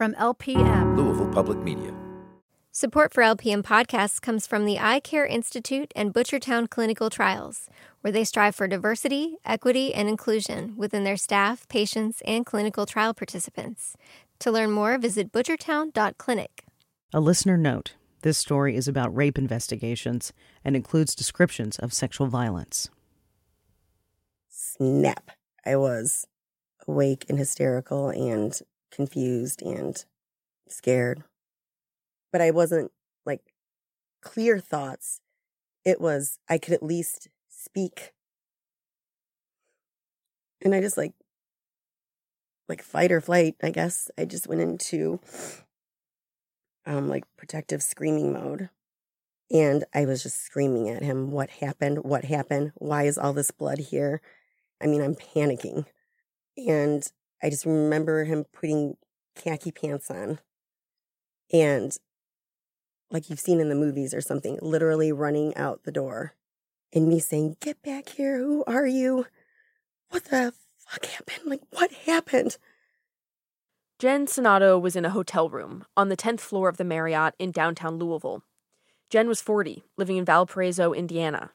From 0.00 0.14
LPM, 0.14 0.96
Louisville 0.96 1.28
Public 1.28 1.58
Media. 1.58 1.92
Support 2.72 3.12
for 3.12 3.22
LPM 3.22 3.60
podcasts 3.60 4.18
comes 4.18 4.46
from 4.46 4.64
the 4.64 4.78
Eye 4.78 4.98
Care 4.98 5.26
Institute 5.26 5.92
and 5.94 6.14
Butchertown 6.14 6.70
Clinical 6.70 7.10
Trials, 7.10 7.68
where 8.00 8.10
they 8.10 8.24
strive 8.24 8.54
for 8.54 8.66
diversity, 8.66 9.36
equity, 9.44 9.92
and 9.92 10.08
inclusion 10.08 10.72
within 10.74 11.04
their 11.04 11.18
staff, 11.18 11.68
patients, 11.68 12.22
and 12.24 12.46
clinical 12.46 12.86
trial 12.86 13.12
participants. 13.12 13.94
To 14.38 14.50
learn 14.50 14.70
more, 14.70 14.96
visit 14.96 15.32
butchertown.clinic. 15.32 16.64
A 17.12 17.20
listener 17.20 17.58
note 17.58 17.92
this 18.22 18.38
story 18.38 18.76
is 18.76 18.88
about 18.88 19.14
rape 19.14 19.36
investigations 19.36 20.32
and 20.64 20.76
includes 20.76 21.14
descriptions 21.14 21.78
of 21.78 21.92
sexual 21.92 22.26
violence. 22.26 22.88
Snap. 24.48 25.32
I 25.66 25.76
was 25.76 26.26
awake 26.88 27.26
and 27.28 27.38
hysterical 27.38 28.08
and 28.08 28.58
confused 28.90 29.62
and 29.62 30.04
scared. 30.68 31.24
But 32.32 32.40
I 32.40 32.50
wasn't 32.50 32.92
like 33.26 33.52
clear 34.22 34.58
thoughts. 34.58 35.20
It 35.84 36.00
was, 36.00 36.38
I 36.48 36.58
could 36.58 36.74
at 36.74 36.82
least 36.82 37.28
speak. 37.48 38.12
And 40.62 40.74
I 40.74 40.80
just 40.80 40.96
like, 40.96 41.14
like 42.68 42.82
fight 42.82 43.10
or 43.10 43.20
flight, 43.20 43.56
I 43.62 43.70
guess. 43.70 44.10
I 44.16 44.24
just 44.24 44.46
went 44.46 44.60
into 44.60 45.20
um 46.86 47.08
like 47.08 47.24
protective 47.36 47.82
screaming 47.82 48.32
mode. 48.32 48.70
And 49.50 49.84
I 49.92 50.04
was 50.04 50.22
just 50.22 50.40
screaming 50.44 50.88
at 50.88 51.02
him, 51.02 51.32
what 51.32 51.50
happened? 51.50 52.04
What 52.04 52.24
happened? 52.24 52.70
Why 52.76 53.04
is 53.04 53.18
all 53.18 53.32
this 53.32 53.50
blood 53.50 53.78
here? 53.78 54.20
I 54.80 54.86
mean, 54.86 55.02
I'm 55.02 55.16
panicking. 55.16 55.86
And 56.56 57.10
I 57.42 57.50
just 57.50 57.66
remember 57.66 58.24
him 58.24 58.44
putting 58.52 58.96
khaki 59.36 59.72
pants 59.72 60.10
on 60.10 60.40
and 61.52 61.96
like 63.10 63.28
you've 63.28 63.40
seen 63.40 63.60
in 63.60 63.68
the 63.68 63.74
movies 63.74 64.14
or 64.14 64.20
something, 64.20 64.58
literally 64.62 65.12
running 65.12 65.56
out 65.56 65.82
the 65.84 65.92
door 65.92 66.34
and 66.92 67.08
me 67.08 67.18
saying, 67.18 67.56
Get 67.60 67.82
back 67.82 68.10
here. 68.10 68.38
Who 68.38 68.64
are 68.66 68.86
you? 68.86 69.26
What 70.10 70.24
the 70.24 70.52
fuck 70.78 71.06
happened? 71.06 71.46
Like, 71.46 71.62
what 71.70 71.90
happened? 72.06 72.56
Jen 73.98 74.26
Sonato 74.26 74.80
was 74.80 74.96
in 74.96 75.04
a 75.04 75.10
hotel 75.10 75.50
room 75.50 75.84
on 75.96 76.08
the 76.08 76.16
10th 76.16 76.40
floor 76.40 76.68
of 76.68 76.78
the 76.78 76.84
Marriott 76.84 77.34
in 77.38 77.50
downtown 77.50 77.98
Louisville. 77.98 78.42
Jen 79.10 79.28
was 79.28 79.42
40, 79.42 79.82
living 79.98 80.16
in 80.16 80.24
Valparaiso, 80.24 80.92
Indiana. 80.92 81.50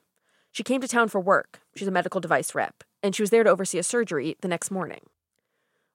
She 0.51 0.61
came 0.61 0.79
to 0.81 0.87
town 0.87 1.07
for 1.07 1.19
work. 1.19 1.61
She's 1.75 1.87
a 1.87 1.91
medical 1.91 2.21
device 2.21 2.53
rep, 2.53 2.83
and 3.01 3.15
she 3.15 3.23
was 3.23 3.29
there 3.29 3.43
to 3.43 3.49
oversee 3.49 3.79
a 3.79 3.83
surgery 3.83 4.37
the 4.41 4.47
next 4.47 4.69
morning. 4.69 5.01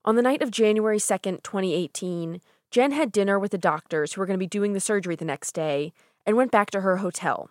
On 0.02 0.16
the 0.16 0.22
night 0.22 0.40
of 0.40 0.50
January 0.50 0.96
2nd, 0.96 1.42
2018, 1.42 2.40
Jen 2.70 2.92
had 2.92 3.12
dinner 3.12 3.38
with 3.38 3.50
the 3.50 3.58
doctors 3.58 4.12
who 4.12 4.20
were 4.20 4.26
going 4.26 4.38
to 4.38 4.42
be 4.42 4.46
doing 4.46 4.72
the 4.72 4.80
surgery 4.80 5.14
the 5.14 5.26
next 5.26 5.52
day 5.52 5.92
and 6.24 6.38
went 6.38 6.50
back 6.50 6.70
to 6.70 6.80
her 6.80 6.98
hotel. 6.98 7.50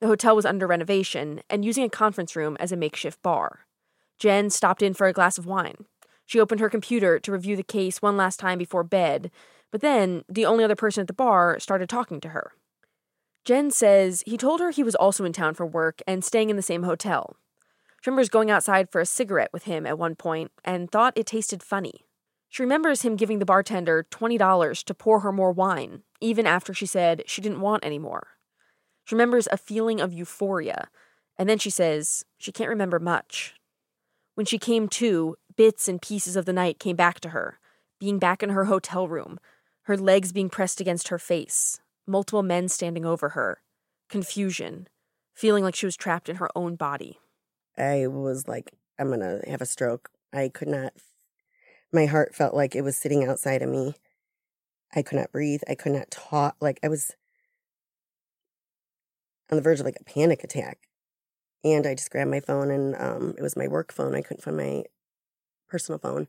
The 0.00 0.06
hotel 0.06 0.36
was 0.36 0.44
under 0.44 0.66
renovation 0.66 1.40
and 1.48 1.64
using 1.64 1.84
a 1.84 1.88
conference 1.88 2.36
room 2.36 2.58
as 2.60 2.70
a 2.70 2.76
makeshift 2.76 3.22
bar. 3.22 3.60
Jen 4.18 4.50
stopped 4.50 4.82
in 4.82 4.92
for 4.92 5.06
a 5.06 5.12
glass 5.14 5.38
of 5.38 5.46
wine. 5.46 5.86
She 6.26 6.38
opened 6.38 6.60
her 6.60 6.68
computer 6.68 7.18
to 7.18 7.32
review 7.32 7.56
the 7.56 7.62
case 7.62 8.02
one 8.02 8.16
last 8.16 8.38
time 8.38 8.58
before 8.58 8.84
bed, 8.84 9.30
but 9.70 9.80
then 9.80 10.22
the 10.28 10.44
only 10.44 10.64
other 10.64 10.76
person 10.76 11.00
at 11.00 11.06
the 11.06 11.14
bar 11.14 11.58
started 11.58 11.88
talking 11.88 12.20
to 12.20 12.28
her. 12.28 12.52
Jen 13.46 13.70
says 13.70 14.22
he 14.26 14.36
told 14.36 14.60
her 14.60 14.70
he 14.70 14.82
was 14.82 14.94
also 14.94 15.24
in 15.24 15.32
town 15.32 15.54
for 15.54 15.64
work 15.64 16.02
and 16.06 16.22
staying 16.22 16.50
in 16.50 16.56
the 16.56 16.62
same 16.62 16.82
hotel. 16.82 17.36
She 18.00 18.08
remembers 18.08 18.30
going 18.30 18.50
outside 18.50 18.90
for 18.90 19.00
a 19.00 19.06
cigarette 19.06 19.52
with 19.52 19.64
him 19.64 19.86
at 19.86 19.98
one 19.98 20.14
point 20.14 20.52
and 20.64 20.90
thought 20.90 21.16
it 21.16 21.26
tasted 21.26 21.62
funny. 21.62 22.06
She 22.48 22.62
remembers 22.62 23.02
him 23.02 23.14
giving 23.14 23.38
the 23.38 23.44
bartender 23.44 24.06
$20 24.10 24.84
to 24.84 24.94
pour 24.94 25.20
her 25.20 25.30
more 25.30 25.52
wine, 25.52 26.02
even 26.20 26.46
after 26.46 26.72
she 26.72 26.86
said 26.86 27.22
she 27.26 27.42
didn't 27.42 27.60
want 27.60 27.84
any 27.84 27.98
more. 27.98 28.28
She 29.04 29.14
remembers 29.14 29.48
a 29.50 29.58
feeling 29.58 30.00
of 30.00 30.12
euphoria, 30.12 30.88
and 31.36 31.48
then 31.48 31.58
she 31.58 31.70
says 31.70 32.24
she 32.38 32.52
can't 32.52 32.70
remember 32.70 32.98
much. 32.98 33.54
When 34.34 34.46
she 34.46 34.58
came 34.58 34.88
to, 34.88 35.36
bits 35.56 35.86
and 35.86 36.00
pieces 36.00 36.36
of 36.36 36.46
the 36.46 36.52
night 36.52 36.78
came 36.78 36.96
back 36.96 37.20
to 37.20 37.30
her, 37.30 37.58
being 37.98 38.18
back 38.18 38.42
in 38.42 38.50
her 38.50 38.64
hotel 38.64 39.06
room, 39.08 39.38
her 39.82 39.96
legs 39.96 40.32
being 40.32 40.48
pressed 40.48 40.80
against 40.80 41.08
her 41.08 41.18
face, 41.18 41.80
multiple 42.06 42.42
men 42.42 42.68
standing 42.68 43.04
over 43.04 43.30
her, 43.30 43.60
confusion, 44.08 44.88
feeling 45.34 45.62
like 45.62 45.74
she 45.74 45.86
was 45.86 45.96
trapped 45.96 46.28
in 46.28 46.36
her 46.36 46.48
own 46.56 46.76
body. 46.76 47.18
I 47.80 48.06
was 48.06 48.46
like, 48.46 48.72
I'm 48.98 49.08
going 49.08 49.20
to 49.20 49.42
have 49.48 49.62
a 49.62 49.66
stroke. 49.66 50.10
I 50.32 50.48
could 50.48 50.68
not, 50.68 50.92
my 51.92 52.06
heart 52.06 52.34
felt 52.34 52.54
like 52.54 52.74
it 52.74 52.82
was 52.82 52.96
sitting 52.96 53.24
outside 53.24 53.62
of 53.62 53.68
me. 53.68 53.94
I 54.94 55.02
could 55.02 55.18
not 55.18 55.32
breathe. 55.32 55.62
I 55.68 55.74
could 55.74 55.92
not 55.92 56.10
talk. 56.10 56.56
Like 56.60 56.78
I 56.82 56.88
was 56.88 57.16
on 59.50 59.56
the 59.56 59.62
verge 59.62 59.80
of 59.80 59.86
like 59.86 59.98
a 60.00 60.04
panic 60.04 60.44
attack. 60.44 60.78
And 61.62 61.86
I 61.86 61.94
just 61.94 62.10
grabbed 62.10 62.30
my 62.30 62.40
phone 62.40 62.70
and 62.70 62.96
um, 62.96 63.34
it 63.36 63.42
was 63.42 63.56
my 63.56 63.68
work 63.68 63.92
phone. 63.92 64.14
I 64.14 64.22
couldn't 64.22 64.42
find 64.42 64.56
my 64.56 64.84
personal 65.68 65.98
phone. 65.98 66.28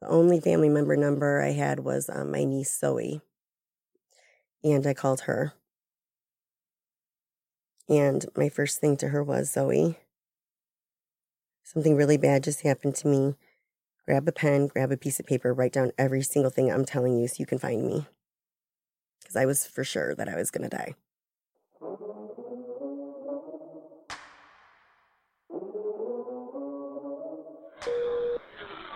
The 0.00 0.08
only 0.08 0.40
family 0.40 0.68
member 0.68 0.96
number 0.96 1.42
I 1.42 1.52
had 1.52 1.80
was 1.80 2.08
um, 2.08 2.30
my 2.30 2.44
niece 2.44 2.76
Zoe. 2.78 3.20
And 4.62 4.86
I 4.86 4.94
called 4.94 5.22
her. 5.22 5.54
And 7.88 8.26
my 8.36 8.48
first 8.48 8.80
thing 8.80 8.96
to 8.98 9.08
her 9.08 9.22
was 9.22 9.50
Zoe, 9.50 9.96
something 11.68 11.96
really 11.96 12.16
bad 12.16 12.42
just 12.42 12.62
happened 12.62 12.94
to 12.96 13.08
me. 13.08 13.34
Grab 14.06 14.26
a 14.26 14.32
pen, 14.32 14.68
grab 14.68 14.90
a 14.90 14.96
piece 14.96 15.20
of 15.20 15.26
paper, 15.26 15.52
write 15.52 15.72
down 15.72 15.92
every 15.98 16.22
single 16.22 16.50
thing 16.50 16.72
I'm 16.72 16.86
telling 16.86 17.18
you 17.18 17.28
so 17.28 17.36
you 17.38 17.46
can 17.46 17.58
find 17.58 17.86
me. 17.86 18.06
Because 19.20 19.36
I 19.36 19.44
was 19.44 19.66
for 19.66 19.84
sure 19.84 20.14
that 20.14 20.28
I 20.30 20.36
was 20.36 20.50
going 20.50 20.68
to 20.68 20.74
die. 20.74 20.94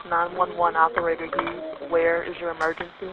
Nine 0.09 0.37
one 0.37 0.56
one 0.56 0.77
operator 0.77 1.27
Hughes, 1.27 1.91
where 1.91 2.22
is 2.22 2.37
your 2.41 2.50
emergency? 2.50 3.12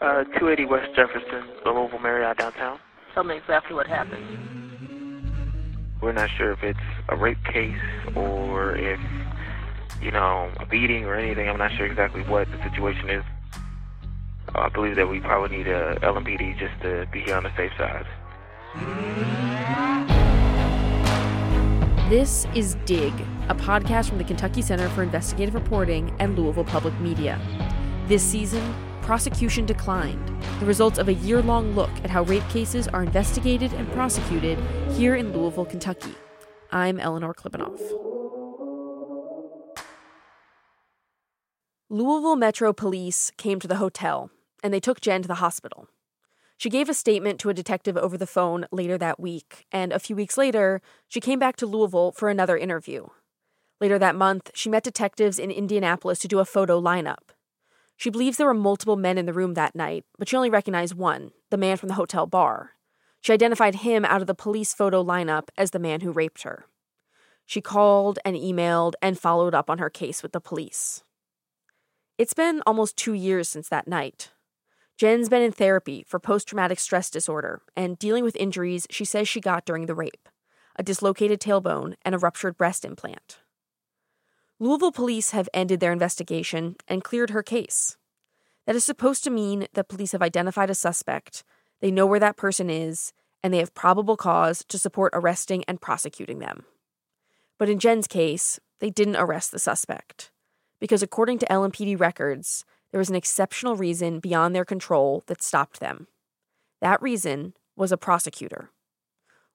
Uh, 0.00 0.24
280 0.38 0.66
West 0.66 0.94
Jefferson, 0.94 1.48
the 1.64 1.70
Louisville 1.70 1.98
Marriott 1.98 2.38
downtown. 2.38 2.78
Tell 3.14 3.24
me 3.24 3.38
exactly 3.38 3.74
what 3.74 3.86
happened. 3.86 4.22
We're 6.02 6.12
not 6.12 6.28
sure 6.36 6.52
if 6.52 6.62
it's 6.62 6.78
a 7.08 7.16
rape 7.16 7.42
case 7.44 7.76
or 8.14 8.76
if, 8.76 9.00
you 10.02 10.10
know, 10.10 10.50
a 10.58 10.66
beating 10.66 11.04
or 11.04 11.14
anything. 11.14 11.48
I'm 11.48 11.58
not 11.58 11.72
sure 11.72 11.86
exactly 11.86 12.22
what 12.22 12.48
the 12.50 12.62
situation 12.62 13.08
is. 13.10 13.24
Uh, 14.54 14.60
I 14.60 14.68
believe 14.68 14.96
that 14.96 15.08
we 15.08 15.20
probably 15.20 15.58
need 15.58 15.68
a 15.68 15.96
LMPD 16.02 16.58
just 16.58 16.80
to 16.82 17.06
be 17.12 17.22
here 17.22 17.36
on 17.36 17.44
the 17.44 17.56
safe 17.56 17.72
side. 17.76 18.06
This 22.08 22.46
is 22.54 22.76
Dig, 22.84 23.12
a 23.48 23.54
podcast 23.54 24.08
from 24.08 24.18
the 24.18 24.24
Kentucky 24.24 24.62
Center 24.62 24.88
for 24.90 25.02
Investigative 25.02 25.54
Reporting 25.54 26.14
and 26.20 26.38
Louisville 26.38 26.64
Public 26.64 26.98
Media. 27.00 27.40
This 28.06 28.22
season, 28.22 28.74
prosecution 29.02 29.66
declined, 29.66 30.28
the 30.60 30.66
results 30.66 30.98
of 30.98 31.08
a 31.08 31.14
year 31.14 31.42
long 31.42 31.74
look 31.74 31.90
at 32.04 32.10
how 32.10 32.22
rape 32.22 32.48
cases 32.48 32.86
are 32.86 33.02
investigated 33.02 33.72
and 33.72 33.90
prosecuted 33.92 34.58
here 34.92 35.16
in 35.16 35.32
Louisville, 35.32 35.64
Kentucky. 35.64 36.14
I'm 36.72 36.98
Eleanor 36.98 37.34
Klibanoff. 37.34 37.80
Louisville 41.88 42.36
Metro 42.36 42.72
Police 42.72 43.30
came 43.36 43.60
to 43.60 43.68
the 43.68 43.76
hotel 43.76 44.30
and 44.62 44.74
they 44.74 44.80
took 44.80 45.00
Jen 45.00 45.22
to 45.22 45.28
the 45.28 45.36
hospital. 45.36 45.88
She 46.56 46.70
gave 46.70 46.88
a 46.88 46.94
statement 46.94 47.38
to 47.40 47.50
a 47.50 47.54
detective 47.54 47.96
over 47.96 48.16
the 48.16 48.26
phone 48.26 48.66
later 48.72 48.96
that 48.98 49.20
week, 49.20 49.66
and 49.70 49.92
a 49.92 49.98
few 49.98 50.16
weeks 50.16 50.38
later, 50.38 50.80
she 51.06 51.20
came 51.20 51.38
back 51.38 51.56
to 51.56 51.66
Louisville 51.66 52.12
for 52.12 52.30
another 52.30 52.56
interview. 52.56 53.06
Later 53.80 53.98
that 53.98 54.16
month, 54.16 54.50
she 54.54 54.70
met 54.70 54.82
detectives 54.82 55.38
in 55.38 55.50
Indianapolis 55.50 56.18
to 56.20 56.28
do 56.28 56.38
a 56.38 56.46
photo 56.46 56.80
lineup. 56.80 57.34
She 57.96 58.10
believes 58.10 58.38
there 58.38 58.46
were 58.46 58.54
multiple 58.54 58.96
men 58.96 59.18
in 59.18 59.26
the 59.26 59.34
room 59.34 59.54
that 59.54 59.74
night, 59.74 60.04
but 60.18 60.28
she 60.28 60.36
only 60.36 60.50
recognized 60.50 60.94
one, 60.94 61.32
the 61.50 61.58
man 61.58 61.76
from 61.76 61.88
the 61.88 61.94
hotel 61.94 62.26
bar. 62.26 62.72
She 63.26 63.32
identified 63.32 63.74
him 63.74 64.04
out 64.04 64.20
of 64.20 64.28
the 64.28 64.36
police 64.36 64.72
photo 64.72 65.02
lineup 65.02 65.48
as 65.58 65.72
the 65.72 65.80
man 65.80 66.02
who 66.02 66.12
raped 66.12 66.44
her. 66.44 66.66
She 67.44 67.60
called 67.60 68.20
and 68.24 68.36
emailed 68.36 68.92
and 69.02 69.18
followed 69.18 69.52
up 69.52 69.68
on 69.68 69.78
her 69.78 69.90
case 69.90 70.22
with 70.22 70.30
the 70.30 70.40
police. 70.40 71.02
It's 72.18 72.34
been 72.34 72.62
almost 72.68 72.96
two 72.96 73.14
years 73.14 73.48
since 73.48 73.68
that 73.68 73.88
night. 73.88 74.30
Jen's 74.96 75.28
been 75.28 75.42
in 75.42 75.50
therapy 75.50 76.04
for 76.06 76.20
post 76.20 76.46
traumatic 76.46 76.78
stress 76.78 77.10
disorder 77.10 77.62
and 77.76 77.98
dealing 77.98 78.22
with 78.22 78.36
injuries 78.36 78.86
she 78.90 79.04
says 79.04 79.28
she 79.28 79.40
got 79.40 79.64
during 79.64 79.86
the 79.86 79.96
rape 79.96 80.28
a 80.76 80.84
dislocated 80.84 81.40
tailbone 81.40 81.94
and 82.02 82.14
a 82.14 82.18
ruptured 82.18 82.56
breast 82.56 82.84
implant. 82.84 83.38
Louisville 84.60 84.92
police 84.92 85.32
have 85.32 85.48
ended 85.52 85.80
their 85.80 85.92
investigation 85.92 86.76
and 86.86 87.02
cleared 87.02 87.30
her 87.30 87.42
case. 87.42 87.96
That 88.66 88.76
is 88.76 88.84
supposed 88.84 89.24
to 89.24 89.30
mean 89.30 89.66
that 89.72 89.88
police 89.88 90.12
have 90.12 90.22
identified 90.22 90.70
a 90.70 90.76
suspect, 90.76 91.42
they 91.80 91.90
know 91.90 92.06
where 92.06 92.20
that 92.20 92.36
person 92.36 92.70
is, 92.70 93.12
and 93.42 93.52
they 93.52 93.58
have 93.58 93.74
probable 93.74 94.16
cause 94.16 94.64
to 94.68 94.78
support 94.78 95.12
arresting 95.14 95.64
and 95.68 95.80
prosecuting 95.80 96.38
them. 96.38 96.64
But 97.58 97.68
in 97.68 97.78
Jen's 97.78 98.06
case, 98.06 98.58
they 98.80 98.90
didn't 98.90 99.16
arrest 99.16 99.52
the 99.52 99.58
suspect. 99.58 100.30
Because 100.80 101.02
according 101.02 101.38
to 101.38 101.46
LMPD 101.46 101.98
records, 101.98 102.64
there 102.90 102.98
was 102.98 103.08
an 103.08 103.16
exceptional 103.16 103.76
reason 103.76 104.20
beyond 104.20 104.54
their 104.54 104.64
control 104.64 105.22
that 105.26 105.42
stopped 105.42 105.80
them. 105.80 106.06
That 106.80 107.00
reason 107.00 107.54
was 107.76 107.92
a 107.92 107.96
prosecutor. 107.96 108.70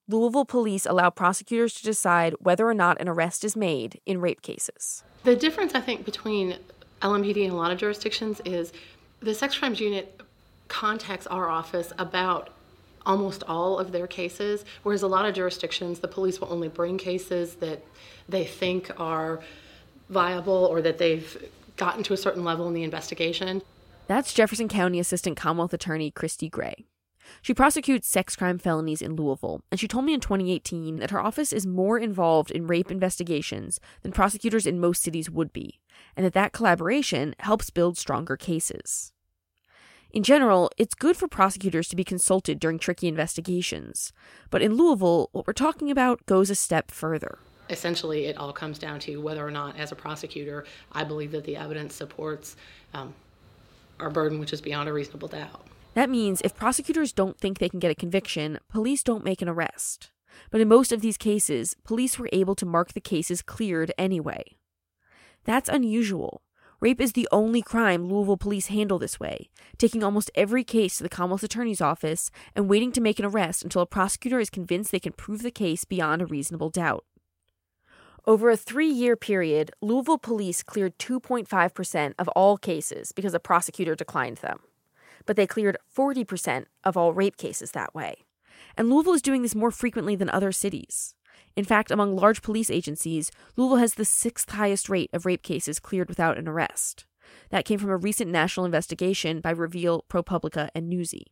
Louisville 0.08 0.44
police 0.44 0.84
allow 0.84 1.10
prosecutors 1.10 1.74
to 1.74 1.84
decide 1.84 2.34
whether 2.40 2.66
or 2.68 2.74
not 2.74 3.00
an 3.00 3.08
arrest 3.08 3.44
is 3.44 3.56
made 3.56 4.00
in 4.04 4.20
rape 4.20 4.42
cases. 4.42 5.04
The 5.22 5.36
difference, 5.36 5.74
I 5.74 5.80
think, 5.80 6.04
between 6.04 6.56
LMPD 7.00 7.44
and 7.44 7.52
a 7.52 7.56
lot 7.56 7.70
of 7.70 7.78
jurisdictions 7.78 8.40
is 8.44 8.72
the 9.20 9.34
sex 9.34 9.56
crimes 9.56 9.80
unit 9.80 10.20
contacts 10.72 11.26
our 11.26 11.50
office 11.50 11.92
about 11.98 12.48
almost 13.04 13.44
all 13.46 13.78
of 13.78 13.92
their 13.92 14.06
cases, 14.06 14.64
whereas 14.82 15.02
a 15.02 15.06
lot 15.06 15.26
of 15.26 15.34
jurisdictions, 15.34 16.00
the 16.00 16.08
police 16.08 16.40
will 16.40 16.50
only 16.50 16.68
bring 16.68 16.96
cases 16.96 17.56
that 17.56 17.84
they 18.26 18.44
think 18.44 18.90
are 18.98 19.40
viable 20.08 20.64
or 20.64 20.80
that 20.80 20.96
they've 20.96 21.50
gotten 21.76 22.02
to 22.02 22.14
a 22.14 22.16
certain 22.16 22.42
level 22.42 22.66
in 22.68 22.72
the 22.72 22.82
investigation. 22.82 23.60
That's 24.06 24.32
Jefferson 24.32 24.68
County 24.68 24.98
Assistant 24.98 25.36
Commonwealth 25.36 25.74
Attorney 25.74 26.10
Christy 26.10 26.48
Gray. 26.48 26.86
She 27.42 27.52
prosecutes 27.52 28.08
sex 28.08 28.34
crime 28.34 28.58
felonies 28.58 29.02
in 29.02 29.14
Louisville, 29.14 29.60
and 29.70 29.78
she 29.78 29.86
told 29.86 30.06
me 30.06 30.14
in 30.14 30.20
2018 30.20 30.96
that 30.96 31.10
her 31.10 31.20
office 31.20 31.52
is 31.52 31.66
more 31.66 31.98
involved 31.98 32.50
in 32.50 32.66
rape 32.66 32.90
investigations 32.90 33.78
than 34.00 34.12
prosecutors 34.12 34.66
in 34.66 34.80
most 34.80 35.02
cities 35.02 35.30
would 35.30 35.52
be, 35.52 35.80
and 36.16 36.24
that 36.24 36.32
that 36.32 36.52
collaboration 36.52 37.34
helps 37.40 37.68
build 37.68 37.98
stronger 37.98 38.36
cases. 38.36 39.12
In 40.12 40.22
general, 40.22 40.70
it's 40.76 40.94
good 40.94 41.16
for 41.16 41.26
prosecutors 41.26 41.88
to 41.88 41.96
be 41.96 42.04
consulted 42.04 42.60
during 42.60 42.78
tricky 42.78 43.08
investigations, 43.08 44.12
but 44.50 44.60
in 44.60 44.74
Louisville, 44.74 45.30
what 45.32 45.46
we're 45.46 45.54
talking 45.54 45.90
about 45.90 46.26
goes 46.26 46.50
a 46.50 46.54
step 46.54 46.90
further. 46.90 47.38
Essentially, 47.70 48.26
it 48.26 48.36
all 48.36 48.52
comes 48.52 48.78
down 48.78 49.00
to 49.00 49.22
whether 49.22 49.46
or 49.46 49.50
not, 49.50 49.78
as 49.78 49.90
a 49.90 49.96
prosecutor, 49.96 50.66
I 50.92 51.04
believe 51.04 51.32
that 51.32 51.44
the 51.44 51.56
evidence 51.56 51.94
supports 51.94 52.56
um, 52.92 53.14
our 54.00 54.10
burden, 54.10 54.38
which 54.38 54.52
is 54.52 54.60
beyond 54.60 54.86
a 54.90 54.92
reasonable 54.92 55.28
doubt. 55.28 55.66
That 55.94 56.10
means 56.10 56.42
if 56.42 56.54
prosecutors 56.54 57.14
don't 57.14 57.38
think 57.38 57.58
they 57.58 57.70
can 57.70 57.80
get 57.80 57.90
a 57.90 57.94
conviction, 57.94 58.58
police 58.68 59.02
don't 59.02 59.24
make 59.24 59.40
an 59.40 59.48
arrest. 59.48 60.10
But 60.50 60.60
in 60.60 60.68
most 60.68 60.92
of 60.92 61.00
these 61.00 61.16
cases, 61.16 61.74
police 61.84 62.18
were 62.18 62.28
able 62.32 62.54
to 62.56 62.66
mark 62.66 62.92
the 62.92 63.00
cases 63.00 63.40
cleared 63.40 63.92
anyway. 63.96 64.56
That's 65.44 65.70
unusual. 65.70 66.42
Rape 66.82 67.00
is 67.00 67.12
the 67.12 67.28
only 67.30 67.62
crime 67.62 68.06
Louisville 68.08 68.36
police 68.36 68.66
handle 68.66 68.98
this 68.98 69.18
way, 69.18 69.48
taking 69.78 70.02
almost 70.02 70.30
every 70.34 70.64
case 70.64 70.96
to 70.96 71.02
the 71.02 71.08
Commonwealth 71.08 71.44
Attorney's 71.44 71.80
Office 71.80 72.30
and 72.54 72.68
waiting 72.68 72.92
to 72.92 73.00
make 73.00 73.18
an 73.18 73.24
arrest 73.24 73.62
until 73.62 73.82
a 73.82 73.86
prosecutor 73.86 74.40
is 74.40 74.50
convinced 74.50 74.90
they 74.90 74.98
can 74.98 75.12
prove 75.12 75.42
the 75.42 75.50
case 75.50 75.84
beyond 75.84 76.20
a 76.20 76.26
reasonable 76.26 76.68
doubt. 76.68 77.04
Over 78.26 78.50
a 78.50 78.56
three 78.56 78.90
year 78.90 79.16
period, 79.16 79.70
Louisville 79.80 80.18
police 80.18 80.62
cleared 80.62 80.98
2.5% 80.98 82.14
of 82.18 82.28
all 82.28 82.58
cases 82.58 83.12
because 83.12 83.32
a 83.32 83.40
prosecutor 83.40 83.94
declined 83.94 84.38
them 84.38 84.58
but 85.26 85.36
they 85.36 85.46
cleared 85.46 85.76
40% 85.94 86.66
of 86.84 86.96
all 86.96 87.12
rape 87.12 87.36
cases 87.36 87.72
that 87.72 87.94
way. 87.94 88.16
And 88.76 88.88
Louisville 88.88 89.14
is 89.14 89.22
doing 89.22 89.42
this 89.42 89.54
more 89.54 89.70
frequently 89.70 90.16
than 90.16 90.30
other 90.30 90.52
cities. 90.52 91.14
In 91.56 91.64
fact, 91.64 91.90
among 91.90 92.16
large 92.16 92.42
police 92.42 92.70
agencies, 92.70 93.30
Louisville 93.56 93.78
has 93.78 93.94
the 93.94 94.04
sixth 94.04 94.50
highest 94.50 94.88
rate 94.88 95.10
of 95.12 95.26
rape 95.26 95.42
cases 95.42 95.78
cleared 95.78 96.08
without 96.08 96.38
an 96.38 96.48
arrest. 96.48 97.04
That 97.50 97.64
came 97.64 97.78
from 97.78 97.90
a 97.90 97.96
recent 97.96 98.30
national 98.30 98.66
investigation 98.66 99.40
by 99.40 99.50
Reveal, 99.50 100.04
ProPublica, 100.08 100.70
and 100.74 100.88
Newsy. 100.88 101.26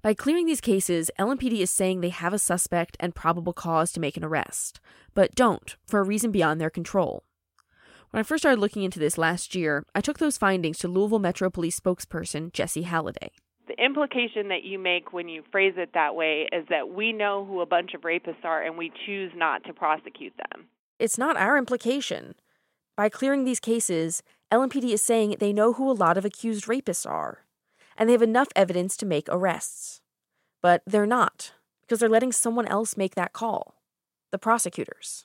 By 0.00 0.14
clearing 0.14 0.46
these 0.46 0.60
cases, 0.60 1.10
LMPD 1.18 1.58
is 1.58 1.70
saying 1.70 2.00
they 2.00 2.10
have 2.10 2.32
a 2.32 2.38
suspect 2.38 2.96
and 3.00 3.14
probable 3.14 3.52
cause 3.52 3.90
to 3.92 4.00
make 4.00 4.16
an 4.16 4.24
arrest, 4.24 4.80
but 5.14 5.34
don't 5.34 5.76
for 5.86 5.98
a 5.98 6.04
reason 6.04 6.30
beyond 6.30 6.60
their 6.60 6.70
control. 6.70 7.24
When 8.10 8.20
I 8.20 8.22
first 8.22 8.42
started 8.42 8.60
looking 8.60 8.84
into 8.84 9.00
this 9.00 9.18
last 9.18 9.54
year, 9.54 9.84
I 9.94 10.00
took 10.00 10.18
those 10.18 10.38
findings 10.38 10.78
to 10.78 10.88
Louisville 10.88 11.18
Metro 11.18 11.50
Police 11.50 11.78
spokesperson 11.78 12.52
Jessie 12.52 12.84
Halladay. 12.84 13.30
Implication 13.78 14.48
that 14.48 14.64
you 14.64 14.76
make 14.76 15.12
when 15.12 15.28
you 15.28 15.44
phrase 15.52 15.74
it 15.76 15.90
that 15.94 16.16
way 16.16 16.48
is 16.52 16.66
that 16.68 16.88
we 16.88 17.12
know 17.12 17.44
who 17.44 17.60
a 17.60 17.66
bunch 17.66 17.94
of 17.94 18.00
rapists 18.00 18.44
are 18.44 18.62
and 18.62 18.76
we 18.76 18.90
choose 19.06 19.30
not 19.36 19.62
to 19.64 19.72
prosecute 19.72 20.32
them. 20.36 20.66
It's 20.98 21.16
not 21.16 21.36
our 21.36 21.56
implication. 21.56 22.34
By 22.96 23.08
clearing 23.08 23.44
these 23.44 23.60
cases, 23.60 24.24
LMPD 24.52 24.90
is 24.90 25.02
saying 25.02 25.36
they 25.38 25.52
know 25.52 25.74
who 25.74 25.88
a 25.88 25.92
lot 25.92 26.18
of 26.18 26.24
accused 26.24 26.64
rapists 26.64 27.08
are, 27.08 27.44
and 27.96 28.08
they 28.08 28.12
have 28.12 28.22
enough 28.22 28.48
evidence 28.56 28.96
to 28.96 29.06
make 29.06 29.28
arrests. 29.28 30.00
But 30.60 30.82
they're 30.84 31.06
not, 31.06 31.52
because 31.82 32.00
they're 32.00 32.08
letting 32.08 32.32
someone 32.32 32.66
else 32.66 32.96
make 32.96 33.14
that 33.14 33.32
call 33.32 33.76
the 34.32 34.38
prosecutors. 34.38 35.24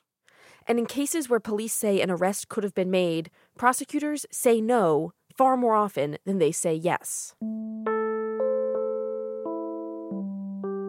And 0.67 0.77
in 0.77 0.85
cases 0.85 1.27
where 1.27 1.39
police 1.39 1.73
say 1.73 2.01
an 2.01 2.11
arrest 2.11 2.49
could 2.49 2.63
have 2.63 2.75
been 2.75 2.91
made, 2.91 3.31
prosecutors 3.57 4.27
say 4.31 4.61
no 4.61 5.11
far 5.35 5.57
more 5.57 5.73
often 5.73 6.17
than 6.25 6.38
they 6.38 6.51
say 6.51 6.75
yes. 6.75 7.33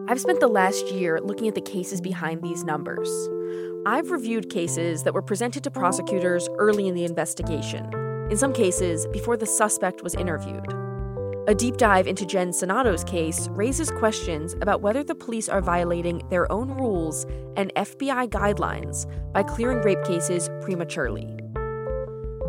I've 0.07 0.21
spent 0.21 0.39
the 0.39 0.47
last 0.47 0.91
year 0.91 1.19
looking 1.19 1.47
at 1.47 1.55
the 1.55 1.61
cases 1.61 1.99
behind 1.99 2.43
these 2.43 2.63
numbers. 2.63 3.09
I've 3.87 4.11
reviewed 4.11 4.51
cases 4.51 5.01
that 5.01 5.15
were 5.15 5.21
presented 5.23 5.63
to 5.63 5.71
prosecutors 5.71 6.47
early 6.59 6.87
in 6.87 6.93
the 6.93 7.05
investigation, 7.05 7.91
in 8.29 8.37
some 8.37 8.53
cases, 8.53 9.07
before 9.07 9.35
the 9.35 9.47
suspect 9.47 10.03
was 10.03 10.13
interviewed. 10.13 10.71
A 11.47 11.55
deep 11.55 11.77
dive 11.77 12.05
into 12.05 12.23
Jen 12.23 12.53
Sonato's 12.53 13.03
case 13.03 13.47
raises 13.49 13.89
questions 13.89 14.53
about 14.61 14.81
whether 14.81 15.03
the 15.03 15.15
police 15.15 15.49
are 15.49 15.61
violating 15.61 16.21
their 16.29 16.51
own 16.51 16.69
rules 16.69 17.25
and 17.57 17.73
FBI 17.73 18.29
guidelines 18.29 19.07
by 19.33 19.41
clearing 19.41 19.81
rape 19.81 20.03
cases 20.03 20.51
prematurely. 20.61 21.35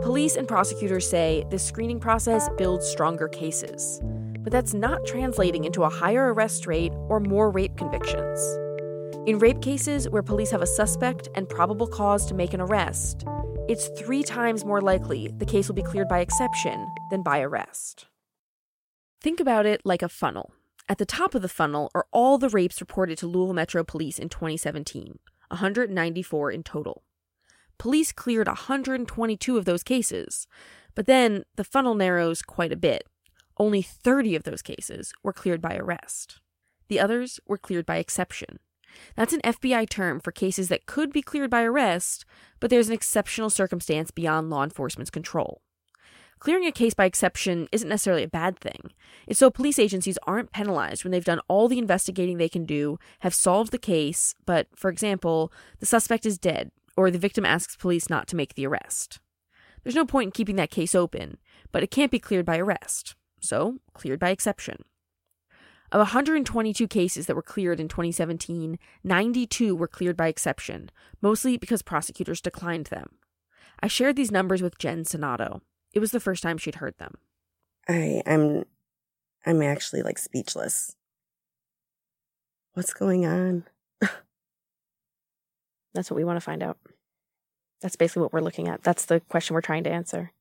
Police 0.03 0.37
and 0.37 0.47
prosecutors 0.47 1.09
say 1.09 1.47
this 1.51 1.65
screening 1.65 2.01
process 2.01 2.51
builds 2.59 2.87
stronger 2.87 3.29
cases, 3.29 4.03
but 4.47 4.53
that's 4.53 4.75
not 4.75 5.05
translating 5.05 5.65
into 5.65 5.83
a 5.83 5.91
higher 5.91 6.33
arrest 6.33 6.69
rate 6.69 6.93
or 7.09 7.19
more 7.19 7.51
rape 7.51 7.77
convictions. 7.77 8.39
In 9.27 9.41
rape 9.41 9.61
cases 9.61 10.09
where 10.09 10.23
police 10.23 10.53
have 10.53 10.63
a 10.63 10.69
suspect 10.69 11.29
and 11.35 11.49
probable 11.49 11.89
cause 11.89 12.25
to 12.27 12.35
make 12.35 12.55
an 12.55 12.61
arrest, 12.61 13.25
it's 13.69 13.89
three 13.99 14.23
times 14.23 14.65
more 14.65 14.81
likely 14.81 15.33
the 15.39 15.45
case 15.45 15.67
will 15.67 15.75
be 15.75 15.83
cleared 15.83 16.07
by 16.07 16.21
exception 16.21 16.87
than 17.11 17.25
by 17.25 17.41
arrest. 17.41 18.07
Think 19.21 19.41
about 19.41 19.67
it 19.67 19.81
like 19.85 20.03
a 20.03 20.09
funnel. 20.09 20.53
At 20.89 20.99
the 20.99 21.05
top 21.05 21.35
of 21.35 21.43
the 21.43 21.49
funnel 21.49 21.91
are 21.93 22.07
all 22.13 22.39
the 22.39 22.49
rapes 22.49 22.81
reported 22.81 23.19
to 23.19 23.27
Louisville 23.27 23.53
Metro 23.53 23.83
Police 23.83 24.17
in 24.17 24.29
2017, 24.29 25.19
194 25.49 26.53
in 26.53 26.63
total. 26.63 27.03
Police 27.79 28.13
cleared 28.13 28.47
122 28.47 29.59
of 29.59 29.65
those 29.65 29.83
cases, 29.83 30.47
but 30.95 31.07
then 31.07 31.43
the 31.57 31.65
funnel 31.65 31.97
narrows 31.97 32.43
quite 32.43 32.71
a 32.71 32.77
bit. 32.77 33.09
Only 33.59 33.83
30 33.83 34.37
of 34.37 34.43
those 34.43 34.63
cases 34.63 35.13
were 35.23 35.33
cleared 35.33 35.63
by 35.63 35.77
arrest. 35.77 36.41
The 36.89 37.01
others 37.01 37.41
were 37.47 37.59
cleared 37.59 37.87
by 37.87 37.97
exception. 37.97 38.59
That's 39.15 39.33
an 39.33 39.41
FBI 39.43 39.89
term 39.89 40.21
for 40.21 40.33
cases 40.33 40.69
that 40.69 40.87
could 40.87 41.13
be 41.13 41.23
cleared 41.23 41.51
by 41.51 41.63
arrest, 41.63 42.25
but 42.61 42.71
there's 42.71 42.89
an 42.89 42.95
exceptional 42.95 43.51
circumstance 43.51 44.11
beyond 44.11 44.51
law 44.51 44.63
enforcement's 44.63 45.11
control. 45.11 45.63
Clearing 46.39 46.67
a 46.67 46.73
case 46.73 46.93
by 46.95 47.07
exception 47.07 47.67
isn't 47.73 47.89
necessarily 47.89 48.23
a 48.23 48.29
bad 48.29 48.59
thing. 48.59 48.93
It's 49.27 49.39
so 49.39 49.51
police 49.51 49.79
agencies 49.79 50.19
aren't 50.27 50.53
penalized 50.53 51.03
when 51.03 51.11
they've 51.11 51.25
done 51.25 51.41
all 51.49 51.67
the 51.67 51.79
investigating 51.79 52.37
they 52.37 52.49
can 52.49 52.67
do, 52.67 52.99
have 53.21 53.35
solved 53.35 53.73
the 53.73 53.79
case, 53.79 54.35
but, 54.45 54.69
for 54.77 54.91
example, 54.91 55.51
the 55.81 55.87
suspect 55.87 56.27
is 56.27 56.39
dead, 56.39 56.71
or 56.97 57.11
the 57.11 57.19
victim 57.19 57.47
asks 57.47 57.75
police 57.75 58.11
not 58.11 58.29
to 58.29 58.37
make 58.37 58.55
the 58.55 58.67
arrest. 58.67 59.19
There's 59.83 59.95
no 59.95 60.05
point 60.05 60.29
in 60.29 60.33
keeping 60.33 60.57
that 60.57 60.71
case 60.71 60.95
open, 60.95 61.39
but 61.73 61.83
it 61.83 61.91
can't 61.91 62.11
be 62.11 62.19
cleared 62.19 62.45
by 62.45 62.59
arrest, 62.59 63.16
so 63.41 63.79
cleared 63.95 64.21
by 64.21 64.31
exception. 64.31 64.85
Of 65.93 65.99
122 65.99 66.89
cases 66.89 67.27
that 67.27 67.37
were 67.37 67.43
cleared 67.43 67.79
in 67.79 67.89
2017, 67.89 68.79
92 69.05 69.77
were 69.77 69.87
cleared 69.87 70.17
by 70.17 70.27
exception, 70.27 70.91
mostly 71.23 71.57
because 71.57 71.83
prosecutors 71.83 72.41
declined 72.41 72.87
them. 72.87 73.11
I 73.81 73.87
shared 73.87 74.17
these 74.17 74.33
numbers 74.33 74.63
with 74.63 74.79
Jen 74.79 75.05
Sonato. 75.05 75.61
It 75.95 76.01
was 76.01 76.11
the 76.11 76.21
first 76.21 76.43
time 76.43 76.59
she'd 76.59 76.77
heard 76.77 76.95
them. 76.99 77.15
I 77.89 78.23
I'm 78.27 78.65
I'm 79.45 79.63
actually 79.63 80.03
like 80.03 80.19
speechless. 80.19 80.97
What's 82.75 82.93
going 82.93 83.25
on? 83.25 83.65
That's 85.95 86.11
what 86.11 86.17
we 86.17 86.25
want 86.25 86.37
to 86.37 86.45
find 86.45 86.63
out. 86.63 86.79
That's 87.81 87.97
basically 87.97 88.23
what 88.23 88.33
we're 88.33 88.41
looking 88.41 88.69
at. 88.69 88.83
That's 88.83 89.07
the 89.07 89.21
question 89.21 89.55
we're 89.55 89.61
trying 89.61 89.85
to 89.85 89.91
answer. 89.91 90.33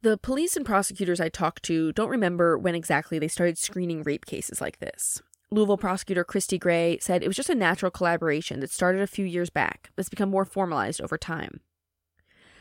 The 0.00 0.16
police 0.16 0.56
and 0.56 0.64
prosecutors 0.64 1.20
I 1.20 1.28
talked 1.28 1.64
to 1.64 1.92
don't 1.92 2.08
remember 2.08 2.56
when 2.56 2.76
exactly 2.76 3.18
they 3.18 3.26
started 3.26 3.58
screening 3.58 4.04
rape 4.04 4.26
cases 4.26 4.60
like 4.60 4.78
this. 4.78 5.20
Louisville 5.50 5.76
prosecutor 5.76 6.22
Christy 6.22 6.56
Gray 6.56 6.98
said 7.00 7.20
it 7.20 7.26
was 7.26 7.36
just 7.36 7.50
a 7.50 7.54
natural 7.54 7.90
collaboration 7.90 8.60
that 8.60 8.70
started 8.70 9.02
a 9.02 9.08
few 9.08 9.24
years 9.24 9.50
back, 9.50 9.90
that's 9.96 10.08
become 10.08 10.28
more 10.28 10.44
formalized 10.44 11.00
over 11.00 11.18
time. 11.18 11.62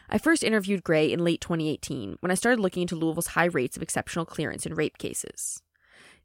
I 0.10 0.18
first 0.18 0.44
interviewed 0.44 0.84
Gray 0.84 1.12
in 1.14 1.24
late 1.24 1.40
2018 1.42 2.18
when 2.22 2.32
I 2.32 2.36
started 2.36 2.60
looking 2.60 2.82
into 2.82 2.96
Louisville's 2.96 3.28
high 3.28 3.46
rates 3.46 3.78
of 3.78 3.84
exceptional 3.84 4.26
clearance 4.26 4.66
in 4.66 4.74
rape 4.74 4.98
cases. 4.98 5.62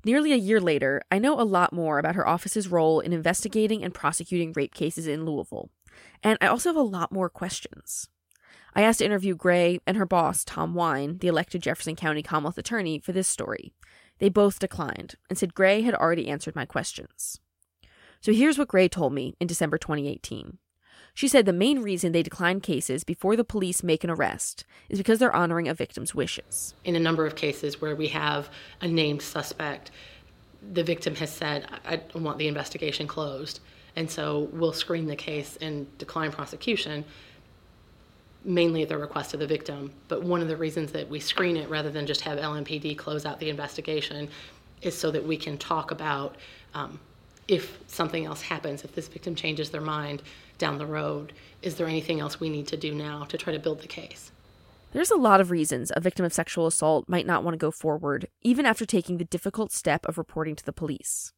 Nearly 0.07 0.33
a 0.33 0.37
year 0.37 0.63
later, 0.63 1.03
I 1.11 1.19
know 1.19 1.39
a 1.39 1.43
lot 1.43 1.75
more 1.75 1.99
about 1.99 2.15
her 2.15 2.27
office's 2.27 2.69
role 2.69 3.01
in 3.01 3.13
investigating 3.13 3.85
and 3.85 3.93
prosecuting 3.93 4.55
rape 4.57 4.73
cases 4.73 5.07
in 5.07 5.27
Louisville, 5.27 5.69
and 6.23 6.39
I 6.41 6.47
also 6.47 6.71
have 6.71 6.77
a 6.77 6.81
lot 6.81 7.13
more 7.13 7.29
questions. 7.29 8.09
I 8.75 8.83
asked 8.83 9.01
to 9.01 9.05
interview 9.05 9.35
Gray 9.35 9.81
and 9.87 9.97
her 9.97 10.07
boss, 10.07 10.45
Tom 10.45 10.75
Wine, 10.75 11.19
the 11.19 11.29
elected 11.29 11.63
Jefferson 11.63 11.95
County 11.95 12.23
Commonwealth 12.23 12.59
Attorney, 12.59 12.99
for 12.99 13.13
this 13.13 13.29
story. 13.29 13.75
They 14.19 14.29
both 14.29 14.59
declined 14.59 15.17
and 15.29 15.37
said 15.37 15.55
Gray 15.55 15.83
had 15.83 15.95
already 15.95 16.29
answered 16.29 16.57
my 16.57 16.65
questions. 16.65 17.41
So 18.21 18.33
here's 18.33 18.57
what 18.57 18.69
Gray 18.69 18.89
told 18.89 19.13
me 19.13 19.35
in 19.41 19.47
December 19.47 19.79
2018. 19.79 20.59
She 21.15 21.29
said 21.29 21.45
the 21.45 21.53
main 21.53 21.81
reason 21.81 22.13
they 22.13 22.23
decline 22.23 22.61
cases 22.61 23.05
before 23.05 23.37
the 23.37 23.45
police 23.45 23.83
make 23.83 24.05
an 24.05 24.11
arrest 24.11 24.65
is 24.89 24.99
because 24.99 25.19
they're 25.19 25.35
honoring 25.35 25.69
a 25.69 25.75
victim's 25.75 26.15
wishes. 26.15 26.75
In 26.85 26.97
a 26.97 27.01
number 27.01 27.27
of 27.27 27.35
cases 27.35 27.81
where 27.81 27.95
we 27.95 28.09
have 28.09 28.49
a 28.81 28.89
named 28.89 29.21
suspect, 29.21 29.91
the 30.73 30.85
victim 30.85 31.15
has 31.17 31.31
said, 31.31 31.67
I, 31.85 32.01
want 32.15 32.39
the 32.39 32.49
investigation 32.49 33.07
closed. 33.07 33.61
And 33.97 34.11
so 34.11 34.49
we'll 34.53 34.73
screen 34.73 35.07
the 35.07 35.17
case 35.17 35.59
and 35.61 35.87
decline 35.99 36.33
prosecution, 36.33 37.05
mainly 38.45 38.83
at 38.83 38.89
the 38.89 38.99
request 38.99 39.35
of 39.35 39.41
the 39.41 39.47
victim. 39.47 39.93
But 40.09 40.23
one 40.23 40.43
of 40.43 40.49
the 40.49 40.57
reasons 40.57 40.93
that 40.93 41.09
we 41.09 41.21
screen 41.21 41.57
it 41.57 41.69
rather 41.69 41.91
than 41.91 42.07
just 42.07 42.23
have 42.23 42.39
LMPD 42.39 42.97
close 42.99 43.25
out 43.25 43.39
the 43.39 43.51
investigation 43.51 44.29
is 44.83 44.97
so 44.97 45.11
that 45.11 45.25
we 45.25 45.37
can 45.37 45.59
talk 45.59 45.91
about 45.91 46.37
um, 46.75 46.99
if 47.49 47.79
something 47.87 48.25
else 48.25 48.43
happens, 48.43 48.85
if 48.85 48.95
this 48.95 49.09
victim 49.09 49.35
changes 49.35 49.71
their 49.71 49.81
mind 49.81 50.23
down 50.59 50.79
the 50.79 50.87
road, 50.87 51.33
is 51.61 51.77
there 51.77 51.87
anything 51.87 52.21
else 52.21 52.41
we 52.41 52.49
need 52.49 52.67
to 52.69 52.77
do 52.77 52.95
now 52.95 53.25
to 53.25 53.37
try 53.37 53.53
to 53.53 53.59
build 53.59 53.81
the 53.81 53.89
case? 53.89 54.31
There's 54.93 55.11
a 55.11 55.17
lot 55.17 55.41
of 55.41 55.51
reasons 55.51 55.91
a 55.95 56.01
victim 56.01 56.25
of 56.25 56.33
sexual 56.33 56.67
assault 56.67 57.09
might 57.09 57.27
not 57.27 57.43
want 57.43 57.55
to 57.55 57.59
go 57.59 57.71
forward, 57.71 58.29
even 58.43 58.67
after 58.67 58.85
taking 58.85 59.17
the 59.17 59.25
difficult 59.25 59.73
step 59.73 60.07
of 60.07 60.19
reporting 60.19 60.55
to 60.57 60.65
the 60.65 60.73
police. 60.73 61.33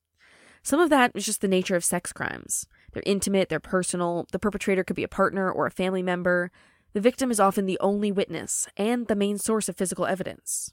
Some 0.62 0.80
of 0.80 0.90
that 0.90 1.12
is 1.14 1.26
just 1.26 1.40
the 1.40 1.48
nature 1.48 1.76
of 1.76 1.84
sex 1.84 2.12
crimes. 2.12 2.66
They're 2.92 3.02
intimate, 3.06 3.48
they're 3.48 3.60
personal, 3.60 4.26
the 4.32 4.38
perpetrator 4.38 4.82
could 4.82 4.96
be 4.96 5.04
a 5.04 5.08
partner 5.08 5.50
or 5.50 5.66
a 5.66 5.70
family 5.70 6.02
member. 6.02 6.50
The 6.94 7.00
victim 7.00 7.32
is 7.32 7.40
often 7.40 7.66
the 7.66 7.78
only 7.80 8.12
witness 8.12 8.68
and 8.76 9.08
the 9.08 9.16
main 9.16 9.36
source 9.36 9.68
of 9.68 9.76
physical 9.76 10.06
evidence. 10.06 10.72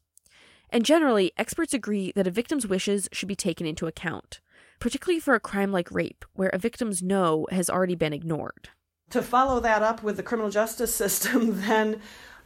And 0.69 0.85
generally, 0.85 1.31
experts 1.35 1.73
agree 1.73 2.13
that 2.15 2.27
a 2.27 2.31
victim's 2.31 2.67
wishes 2.67 3.09
should 3.11 3.27
be 3.27 3.35
taken 3.35 3.65
into 3.65 3.87
account, 3.87 4.39
particularly 4.79 5.19
for 5.19 5.33
a 5.33 5.39
crime 5.39 5.71
like 5.71 5.91
rape, 5.91 6.23
where 6.33 6.49
a 6.49 6.59
victim's 6.59 7.01
no 7.01 7.47
has 7.49 7.71
already 7.71 7.95
been 7.95 8.13
ignored. 8.13 8.69
To 9.09 9.23
follow 9.23 9.59
that 9.61 9.81
up 9.81 10.03
with 10.03 10.15
the 10.15 10.23
criminal 10.23 10.51
justice 10.51 10.93
system, 11.03 11.59
then 11.61 11.99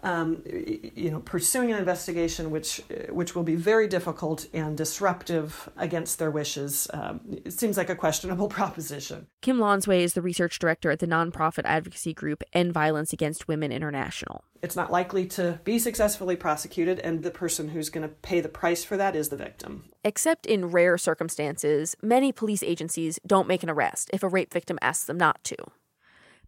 um, 0.06 0.44
you 0.46 1.10
know, 1.10 1.20
pursuing 1.20 1.72
an 1.72 1.80
investigation 1.80 2.52
which 2.52 2.82
which 3.10 3.36
will 3.36 3.44
be 3.44 3.56
very 3.56 3.88
difficult 3.88 4.46
and 4.54 4.78
disruptive 4.78 5.68
against 5.78 6.20
their 6.20 6.30
wishes. 6.30 6.88
Um, 6.94 7.22
it 7.44 7.54
seems 7.54 7.76
like 7.76 7.90
a 7.90 7.96
questionable 7.96 8.48
proposition. 8.60 9.26
Kim 9.42 9.58
Lonsway 9.58 10.02
is 10.02 10.14
the 10.14 10.22
research 10.22 10.60
director 10.60 10.92
at 10.92 11.00
the 11.00 11.08
nonprofit 11.08 11.64
advocacy 11.66 12.14
group 12.14 12.44
End 12.54 12.72
Violence 12.72 13.14
Against 13.14 13.48
Women 13.48 13.72
International. 13.72 14.44
It's 14.62 14.76
not 14.76 14.92
likely 14.92 15.26
to 15.28 15.60
be 15.64 15.80
successfully 15.80 16.36
prosecuted, 16.36 17.00
and 17.00 17.24
the 17.24 17.32
person 17.32 17.70
who's 17.70 17.90
going 17.90 18.08
to 18.08 18.14
pay 18.16 18.42
the 18.42 18.50
price 18.50 18.84
for 18.84 18.98
that 18.98 19.16
is 19.16 19.30
the 19.30 19.38
victim. 19.38 19.86
Except 20.04 20.46
in 20.46 20.68
rare 20.68 21.00
circumstances, 21.00 21.96
many 22.04 22.32
police 22.32 22.62
agencies 22.62 23.20
don't 23.26 23.48
make 23.48 23.64
an 23.64 23.72
arrest 23.72 24.12
if 24.14 24.22
a 24.22 24.30
rape 24.30 24.54
victim 24.54 24.78
asks 24.82 25.06
them 25.06 25.18
not 25.18 25.44
to. 25.46 25.56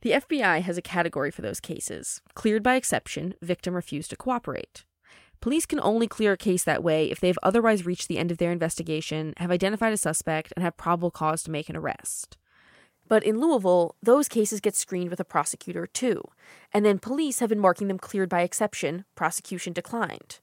The 0.02 0.12
FBI 0.12 0.62
has 0.62 0.78
a 0.78 0.82
category 0.82 1.32
for 1.32 1.42
those 1.42 1.60
cases 1.60 2.22
cleared 2.36 2.62
by 2.62 2.76
exception, 2.76 3.34
victim 3.42 3.74
refused 3.74 4.12
to 4.12 4.16
cooperate. 4.16 4.86
Police 5.42 5.66
can 5.66 5.80
only 5.80 6.08
clear 6.08 6.34
a 6.34 6.38
case 6.38 6.64
that 6.64 6.84
way 6.84 7.10
if 7.10 7.20
they've 7.20 7.38
otherwise 7.44 7.86
reached 7.86 8.08
the 8.08 8.18
end 8.18 8.32
of 8.32 8.38
their 8.38 8.52
investigation, 8.52 9.34
have 9.38 9.52
identified 9.52 9.94
a 9.94 9.98
suspect, 9.98 10.54
and 10.56 10.64
have 10.64 10.78
probable 10.78 11.12
cause 11.12 11.44
to 11.44 11.52
make 11.52 11.70
an 11.70 11.76
arrest. 11.76 12.38
But 13.08 13.24
in 13.24 13.40
Louisville, 13.40 13.96
those 14.04 14.28
cases 14.28 14.60
get 14.60 14.76
screened 14.76 15.10
with 15.10 15.20
a 15.20 15.26
prosecutor 15.26 15.88
too, 15.88 16.24
and 16.74 16.86
then 16.86 17.00
police 17.00 17.40
have 17.40 17.50
been 17.50 17.60
marking 17.60 17.88
them 17.88 18.00
cleared 18.00 18.30
by 18.30 18.42
exception, 18.42 19.06
prosecution 19.16 19.74
declined. 19.74 20.40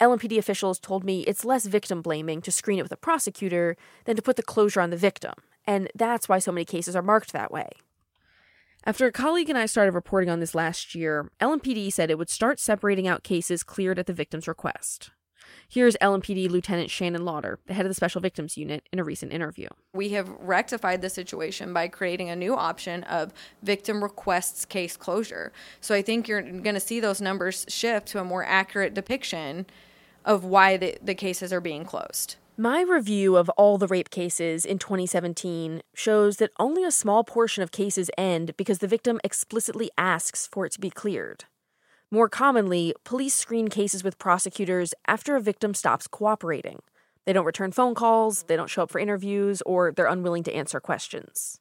LMPD 0.00 0.38
officials 0.38 0.78
told 0.78 1.04
me 1.04 1.20
it's 1.22 1.44
less 1.44 1.66
victim 1.66 2.02
blaming 2.02 2.40
to 2.42 2.50
screen 2.50 2.78
it 2.78 2.82
with 2.82 2.92
a 2.92 2.96
prosecutor 2.96 3.76
than 4.04 4.16
to 4.16 4.22
put 4.22 4.36
the 4.36 4.42
closure 4.42 4.80
on 4.80 4.90
the 4.90 4.96
victim, 4.96 5.34
and 5.66 5.90
that's 5.94 6.28
why 6.28 6.38
so 6.38 6.50
many 6.50 6.64
cases 6.64 6.96
are 6.96 7.02
marked 7.02 7.32
that 7.32 7.52
way. 7.52 7.68
After 8.86 9.06
a 9.06 9.12
colleague 9.12 9.50
and 9.50 9.58
I 9.58 9.66
started 9.66 9.92
reporting 9.92 10.30
on 10.30 10.40
this 10.40 10.54
last 10.54 10.94
year, 10.94 11.30
LMPD 11.38 11.92
said 11.92 12.10
it 12.10 12.16
would 12.16 12.30
start 12.30 12.58
separating 12.58 13.06
out 13.06 13.22
cases 13.22 13.62
cleared 13.62 13.98
at 13.98 14.06
the 14.06 14.14
victim's 14.14 14.48
request. 14.48 15.10
Here's 15.68 15.96
LMPD 15.96 16.48
Lieutenant 16.48 16.90
Shannon 16.90 17.24
Lauder, 17.24 17.58
the 17.66 17.74
head 17.74 17.84
of 17.84 17.90
the 17.90 17.94
Special 17.94 18.22
Victims 18.22 18.56
Unit, 18.56 18.88
in 18.90 18.98
a 18.98 19.04
recent 19.04 19.32
interview. 19.32 19.68
We 19.92 20.10
have 20.10 20.30
rectified 20.40 21.02
the 21.02 21.10
situation 21.10 21.74
by 21.74 21.88
creating 21.88 22.30
a 22.30 22.36
new 22.36 22.56
option 22.56 23.04
of 23.04 23.34
victim 23.62 24.02
requests 24.02 24.64
case 24.64 24.96
closure. 24.96 25.52
So 25.82 25.94
I 25.94 26.00
think 26.00 26.26
you're 26.26 26.40
going 26.40 26.74
to 26.74 26.80
see 26.80 27.00
those 27.00 27.20
numbers 27.20 27.66
shift 27.68 28.08
to 28.08 28.20
a 28.20 28.24
more 28.24 28.44
accurate 28.44 28.94
depiction 28.94 29.66
of 30.24 30.44
why 30.44 30.78
the, 30.78 30.96
the 31.02 31.14
cases 31.14 31.52
are 31.52 31.60
being 31.60 31.84
closed. 31.84 32.36
My 32.60 32.82
review 32.82 33.38
of 33.38 33.48
all 33.56 33.78
the 33.78 33.86
rape 33.86 34.10
cases 34.10 34.66
in 34.66 34.78
2017 34.78 35.80
shows 35.94 36.36
that 36.36 36.52
only 36.58 36.84
a 36.84 36.90
small 36.90 37.24
portion 37.24 37.62
of 37.62 37.72
cases 37.72 38.10
end 38.18 38.54
because 38.58 38.80
the 38.80 38.86
victim 38.86 39.18
explicitly 39.24 39.90
asks 39.96 40.46
for 40.46 40.66
it 40.66 40.72
to 40.72 40.78
be 40.78 40.90
cleared. 40.90 41.44
More 42.10 42.28
commonly, 42.28 42.92
police 43.02 43.34
screen 43.34 43.68
cases 43.68 44.04
with 44.04 44.18
prosecutors 44.18 44.92
after 45.06 45.36
a 45.36 45.40
victim 45.40 45.72
stops 45.72 46.06
cooperating. 46.06 46.80
They 47.24 47.32
don't 47.32 47.46
return 47.46 47.72
phone 47.72 47.94
calls, 47.94 48.42
they 48.42 48.56
don't 48.56 48.68
show 48.68 48.82
up 48.82 48.90
for 48.90 48.98
interviews, 48.98 49.62
or 49.62 49.90
they're 49.92 50.04
unwilling 50.04 50.42
to 50.42 50.52
answer 50.52 50.80
questions. 50.80 51.60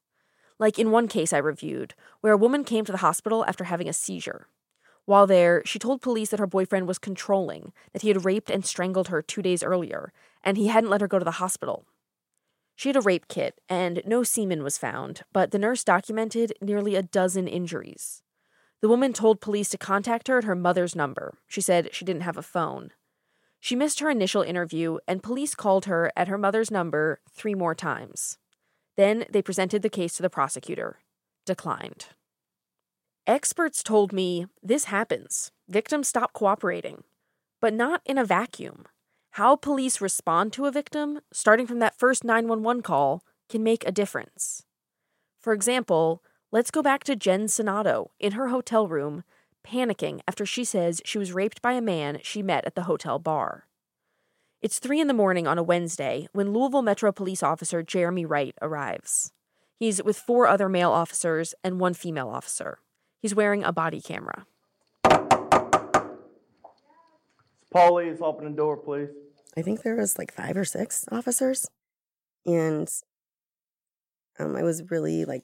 Like 0.59 0.77
in 0.77 0.91
one 0.91 1.07
case 1.07 1.31
I 1.31 1.37
reviewed, 1.37 1.93
where 2.19 2.33
a 2.33 2.37
woman 2.37 2.65
came 2.65 2.83
to 2.83 2.91
the 2.91 2.97
hospital 2.97 3.45
after 3.45 3.63
having 3.63 3.87
a 3.87 3.93
seizure. 3.93 4.47
While 5.05 5.27
there, 5.27 5.63
she 5.65 5.79
told 5.79 6.01
police 6.01 6.29
that 6.31 6.39
her 6.39 6.45
boyfriend 6.45 6.89
was 6.89 6.99
controlling, 6.99 7.71
that 7.93 8.01
he 8.01 8.09
had 8.09 8.25
raped 8.25 8.49
and 8.49 8.65
strangled 8.65 9.07
her 9.07 9.21
two 9.21 9.41
days 9.41 9.63
earlier, 9.63 10.11
and 10.43 10.57
he 10.57 10.67
hadn't 10.67 10.89
let 10.89 11.01
her 11.01 11.07
go 11.07 11.19
to 11.19 11.25
the 11.25 11.31
hospital. 11.31 11.85
She 12.75 12.89
had 12.89 12.95
a 12.95 13.01
rape 13.01 13.27
kit, 13.27 13.59
and 13.67 14.01
no 14.05 14.23
semen 14.23 14.63
was 14.63 14.77
found, 14.77 15.21
but 15.33 15.51
the 15.51 15.59
nurse 15.59 15.83
documented 15.83 16.53
nearly 16.61 16.95
a 16.95 17.03
dozen 17.03 17.47
injuries. 17.47 18.23
The 18.81 18.87
woman 18.87 19.11
told 19.11 19.41
police 19.41 19.69
to 19.69 19.77
contact 19.77 20.29
her 20.29 20.37
at 20.37 20.45
her 20.45 20.55
mother's 20.55 20.95
number. 20.95 21.37
She 21.47 21.59
said 21.59 21.93
she 21.93 22.05
didn't 22.05 22.21
have 22.21 22.37
a 22.37 22.41
phone. 22.41 22.91
She 23.59 23.75
missed 23.75 23.99
her 23.99 24.09
initial 24.09 24.41
interview, 24.41 24.99
and 25.07 25.21
police 25.21 25.55
called 25.55 25.85
her 25.85 26.11
at 26.15 26.29
her 26.29 26.37
mother's 26.37 26.71
number 26.71 27.19
three 27.29 27.55
more 27.55 27.75
times. 27.75 28.37
Then 28.95 29.25
they 29.29 29.41
presented 29.41 29.81
the 29.81 29.89
case 29.89 30.15
to 30.15 30.21
the 30.21 30.29
prosecutor. 30.29 30.99
Declined. 31.45 32.05
Experts 33.27 33.83
told 33.83 34.13
me 34.13 34.47
this 34.63 34.85
happens. 34.85 35.51
Victims 35.67 36.07
stop 36.07 36.31
cooperating, 36.31 37.03
but 37.59 37.73
not 37.73 38.01
in 38.05 38.17
a 38.17 38.25
vacuum. 38.25 38.85
How 39.31 39.55
police 39.55 40.01
respond 40.01 40.53
to 40.53 40.65
a 40.65 40.71
victim, 40.71 41.21
starting 41.31 41.67
from 41.67 41.79
that 41.79 41.97
first 41.97 42.23
911 42.23 42.81
call, 42.81 43.23
can 43.47 43.63
make 43.63 43.85
a 43.85 43.91
difference. 43.91 44.65
For 45.39 45.53
example, 45.53 46.23
let's 46.51 46.71
go 46.71 46.81
back 46.81 47.03
to 47.05 47.15
Jen 47.15 47.45
Sonato 47.45 48.07
in 48.19 48.33
her 48.33 48.49
hotel 48.49 48.87
room, 48.87 49.23
panicking 49.65 50.19
after 50.27 50.45
she 50.45 50.63
says 50.63 51.01
she 51.05 51.17
was 51.17 51.31
raped 51.31 51.61
by 51.61 51.73
a 51.73 51.81
man 51.81 52.19
she 52.23 52.41
met 52.41 52.65
at 52.65 52.75
the 52.75 52.83
hotel 52.83 53.19
bar. 53.19 53.67
It's 54.61 54.79
3 54.79 54.99
in 54.99 55.07
the 55.07 55.13
morning 55.13 55.47
on 55.47 55.57
a 55.57 55.63
Wednesday 55.63 56.27
when 56.33 56.51
Louisville 56.51 56.81
Metro 56.81 57.11
Police 57.11 57.43
Officer 57.43 57.81
Jeremy 57.81 58.25
Wright 58.25 58.55
arrives. 58.61 59.31
He's 59.77 60.03
with 60.03 60.17
four 60.17 60.47
other 60.47 60.67
male 60.67 60.91
officers 60.91 61.55
and 61.63 61.79
one 61.79 61.93
female 61.93 62.27
officer. 62.27 62.79
He's 63.21 63.35
wearing 63.35 63.63
a 63.63 63.71
body 63.71 64.01
camera. 64.01 64.45
Paulie, 67.73 68.19
open 68.21 68.45
the 68.45 68.51
door, 68.51 68.77
please. 68.77 69.09
I 69.57 69.61
think 69.61 69.83
there 69.83 69.95
was 69.95 70.17
like 70.17 70.33
five 70.33 70.57
or 70.57 70.65
six 70.65 71.05
officers, 71.11 71.69
and 72.45 72.89
um, 74.39 74.55
I 74.55 74.63
was 74.63 74.89
really 74.89 75.25
like 75.25 75.43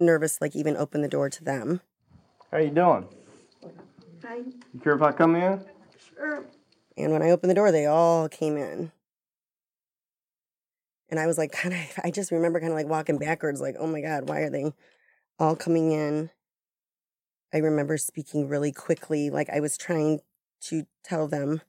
nervous, 0.00 0.40
like 0.40 0.56
even 0.56 0.76
open 0.76 1.02
the 1.02 1.08
door 1.08 1.28
to 1.30 1.44
them. 1.44 1.80
How 2.50 2.58
are 2.58 2.60
you 2.60 2.70
doing? 2.70 3.06
Hi. 4.22 4.36
You 4.36 4.80
care 4.82 4.94
if 4.94 5.02
I 5.02 5.12
come 5.12 5.36
in? 5.36 5.64
Sure. 6.14 6.44
And 6.96 7.12
when 7.12 7.22
I 7.22 7.30
opened 7.30 7.50
the 7.50 7.54
door, 7.54 7.72
they 7.72 7.86
all 7.86 8.28
came 8.28 8.56
in. 8.56 8.92
And 11.10 11.20
I 11.20 11.26
was 11.26 11.36
like, 11.36 11.52
kind 11.62 11.74
of, 11.74 11.80
I 12.02 12.10
just 12.10 12.30
remember 12.30 12.60
kind 12.60 12.72
of 12.72 12.76
like 12.76 12.86
walking 12.86 13.18
backwards, 13.18 13.60
like, 13.60 13.76
oh 13.78 13.86
my 13.86 14.00
God, 14.00 14.28
why 14.28 14.40
are 14.40 14.50
they 14.50 14.72
all 15.38 15.56
coming 15.56 15.92
in. 15.92 16.30
I 17.52 17.58
remember 17.58 17.96
speaking 17.98 18.48
really 18.48 18.72
quickly, 18.72 19.30
like 19.30 19.48
I 19.50 19.60
was 19.60 19.76
trying 19.76 20.20
to 20.68 20.86
tell 21.02 21.26
them 21.28 21.60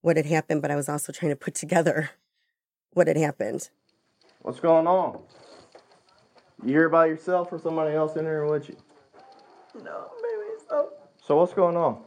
what 0.00 0.16
had 0.16 0.26
happened, 0.26 0.62
but 0.62 0.70
I 0.70 0.76
was 0.76 0.88
also 0.88 1.12
trying 1.12 1.32
to 1.32 1.36
put 1.36 1.54
together 1.54 2.10
what 2.92 3.08
had 3.08 3.16
happened. 3.16 3.70
What's 4.42 4.60
going 4.60 4.86
on? 4.86 5.20
You 6.62 6.70
here 6.70 6.88
by 6.88 7.06
yourself 7.06 7.52
or 7.52 7.58
somebody 7.58 7.94
else 7.94 8.16
in 8.16 8.24
there 8.24 8.46
with 8.46 8.68
you? 8.68 8.76
No, 9.82 10.10
maybe 10.22 10.62
so. 10.68 10.92
So 11.22 11.36
what's 11.36 11.52
going 11.52 11.76
on? 11.76 12.02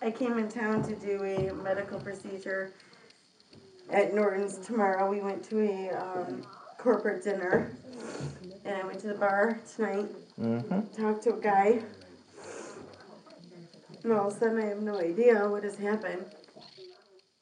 I 0.00 0.10
came 0.10 0.38
in 0.38 0.48
town 0.48 0.82
to 0.84 0.94
do 0.94 1.24
a 1.24 1.52
medical 1.54 1.98
procedure 1.98 2.72
at 3.90 4.14
Norton's 4.14 4.58
tomorrow. 4.58 5.10
We 5.10 5.20
went 5.20 5.42
to 5.44 5.60
a 5.60 5.90
um, 5.90 6.42
corporate 6.76 7.24
dinner, 7.24 7.72
and 8.64 8.76
I 8.76 8.86
went 8.86 9.00
to 9.00 9.08
the 9.08 9.14
bar 9.14 9.60
tonight. 9.74 10.06
Mm-hmm. 10.40 11.02
Talked 11.02 11.24
to 11.24 11.34
a 11.34 11.40
guy. 11.40 11.82
All 14.12 14.28
of 14.28 14.36
a 14.36 14.38
sudden, 14.38 14.58
I 14.58 14.66
have 14.66 14.82
no 14.82 14.98
idea 14.98 15.48
what 15.48 15.64
has 15.64 15.76
happened. 15.76 16.26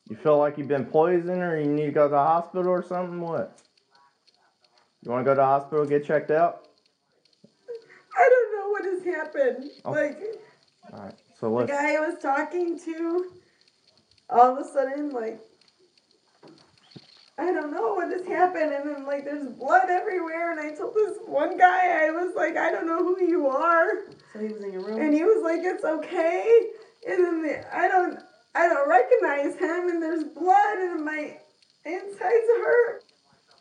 You 0.08 0.16
feel 0.16 0.38
like 0.38 0.56
you've 0.56 0.68
been 0.68 0.84
poisoned 0.86 1.42
or 1.42 1.60
you 1.60 1.66
need 1.66 1.86
to 1.86 1.92
go 1.92 2.04
to 2.04 2.10
the 2.10 2.18
hospital 2.18 2.68
or 2.68 2.82
something? 2.82 3.20
What? 3.20 3.58
You 5.02 5.10
want 5.10 5.24
to 5.24 5.30
go 5.30 5.34
to 5.34 5.40
the 5.40 5.44
hospital 5.44 5.84
get 5.84 6.04
checked 6.04 6.30
out? 6.30 6.68
I 8.16 8.28
don't 8.28 8.58
know 8.58 8.70
what 8.70 8.84
has 8.84 9.04
happened. 9.04 9.70
Oh. 9.84 9.92
Like, 9.92 10.18
All 10.92 11.00
right. 11.00 11.14
So 11.38 11.58
the 11.58 11.66
guy 11.66 11.96
I 11.96 12.00
was 12.00 12.18
talking 12.20 12.78
to, 12.80 13.32
all 14.30 14.56
of 14.56 14.58
a 14.58 14.68
sudden, 14.68 15.10
like, 15.10 15.40
I 17.38 17.52
don't 17.52 17.70
know 17.70 17.94
what 17.94 18.10
has 18.10 18.26
happened. 18.26 18.72
And 18.72 18.88
then, 18.88 19.04
like, 19.04 19.24
there's 19.24 19.46
blood 19.46 19.90
everywhere. 19.90 20.52
And 20.52 20.60
I 20.60 20.74
told 20.74 20.94
this 20.94 21.18
one 21.26 21.58
guy, 21.58 22.06
I 22.06 22.10
was 22.10 22.34
like, 22.34 22.56
I 22.56 22.70
don't 22.70 22.86
know 22.86 23.04
who 23.04 23.22
you 23.22 23.46
are. 23.46 24.04
So 24.32 24.40
he 24.40 24.48
was 24.48 24.62
in 24.62 24.72
your 24.72 24.86
room. 24.86 25.00
And 25.00 25.12
he 25.12 25.22
was 25.22 25.42
like, 25.42 25.60
it's 25.62 25.84
okay. 25.84 26.60
And 27.06 27.24
then 27.24 27.42
the, 27.42 27.76
I 27.76 27.88
don't, 27.88 28.18
I 28.54 28.68
don't 28.68 28.88
recognize 28.88 29.54
him. 29.58 29.88
And 29.90 30.02
there's 30.02 30.24
blood 30.24 30.78
and 30.78 31.04
my 31.04 31.36
insides 31.84 32.20
hurt. 32.20 33.04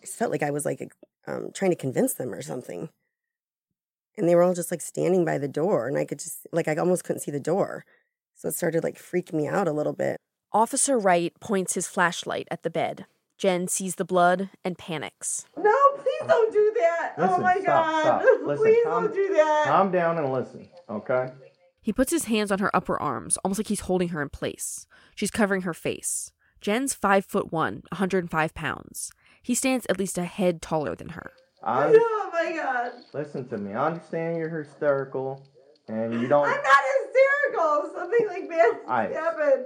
I 0.02 0.06
felt 0.06 0.32
like 0.32 0.44
I 0.44 0.52
was 0.52 0.66
like 0.66 0.92
um, 1.28 1.50
trying 1.54 1.72
to 1.72 1.78
convince 1.78 2.14
them 2.14 2.34
or 2.34 2.42
something. 2.42 2.90
And 4.18 4.30
they 4.30 4.36
were 4.36 4.44
all 4.44 4.54
just 4.54 4.72
like 4.72 4.82
standing 4.82 5.26
by 5.26 5.38
the 5.38 5.48
door, 5.48 5.88
and 5.88 5.98
I 5.98 6.06
could 6.06 6.20
just 6.20 6.48
like 6.54 6.68
I 6.68 6.76
almost 6.76 7.04
couldn't 7.04 7.22
see 7.22 7.32
the 7.32 7.40
door, 7.40 7.84
so 8.34 8.48
it 8.48 8.56
started 8.56 8.84
like 8.84 8.98
freaking 8.98 9.34
me 9.34 9.48
out 9.48 9.68
a 9.68 9.74
little 9.74 9.92
bit. 9.92 10.18
Officer 10.54 10.98
Wright 10.98 11.34
points 11.42 11.74
his 11.74 11.88
flashlight 11.88 12.48
at 12.50 12.64
the 12.64 12.70
bed. 12.70 13.08
Jen 13.38 13.68
sees 13.68 13.96
the 13.96 14.06
blood 14.06 14.50
and 14.64 14.78
panics. 14.78 15.46
No, 15.58 15.76
please 15.98 16.28
don't 16.28 16.54
do 16.54 16.74
that. 16.80 17.14
Oh 17.18 17.22
listen, 17.24 17.36
oh 17.40 17.44
my 17.44 17.60
stop, 17.60 17.66
God. 17.66 18.02
stop. 18.02 18.22
Listen, 18.46 18.58
please 18.64 18.84
calm- 18.86 19.04
don't 19.06 19.14
do 19.14 19.34
that. 19.34 19.64
Calm 19.68 19.92
down 19.92 20.18
and 20.18 20.32
listen, 20.32 20.68
okay? 20.90 21.30
He 21.82 21.92
puts 21.94 22.12
his 22.12 22.26
hands 22.26 22.52
on 22.52 22.60
her 22.60 22.76
upper 22.76 23.00
arms, 23.02 23.38
almost 23.44 23.60
like 23.60 23.68
he's 23.68 23.82
holding 23.82 24.10
her 24.10 24.22
in 24.22 24.30
place. 24.30 24.88
She's 25.16 25.32
covering 25.32 25.62
her 25.64 25.74
face. 25.74 26.32
Jen's 26.62 26.94
five 26.94 27.26
foot 27.26 27.52
one, 27.52 27.84
105 27.92 28.54
pounds. 28.56 29.12
He 29.44 29.54
stands 29.54 29.86
at 29.90 30.00
least 30.00 30.18
a 30.18 30.24
head 30.26 30.62
taller 30.62 30.96
than 30.96 31.10
her. 31.10 31.32
I, 31.64 31.94
Oh 31.96 32.30
my 32.34 32.52
God. 32.56 32.92
listen 33.14 33.48
to 33.50 33.58
me. 33.58 33.74
I 33.74 33.88
understand 33.88 34.38
you're 34.38 34.64
hysterical, 34.64 35.44
and 35.88 36.14
you 36.22 36.28
don't 36.28 36.48
I'm 36.48 36.64
not 36.64 36.84
hysterical. 37.04 37.92
Something 37.94 38.28
like 38.28 38.50
bad 38.50 38.80
Ice. 38.88 39.14
happened. 39.14 39.66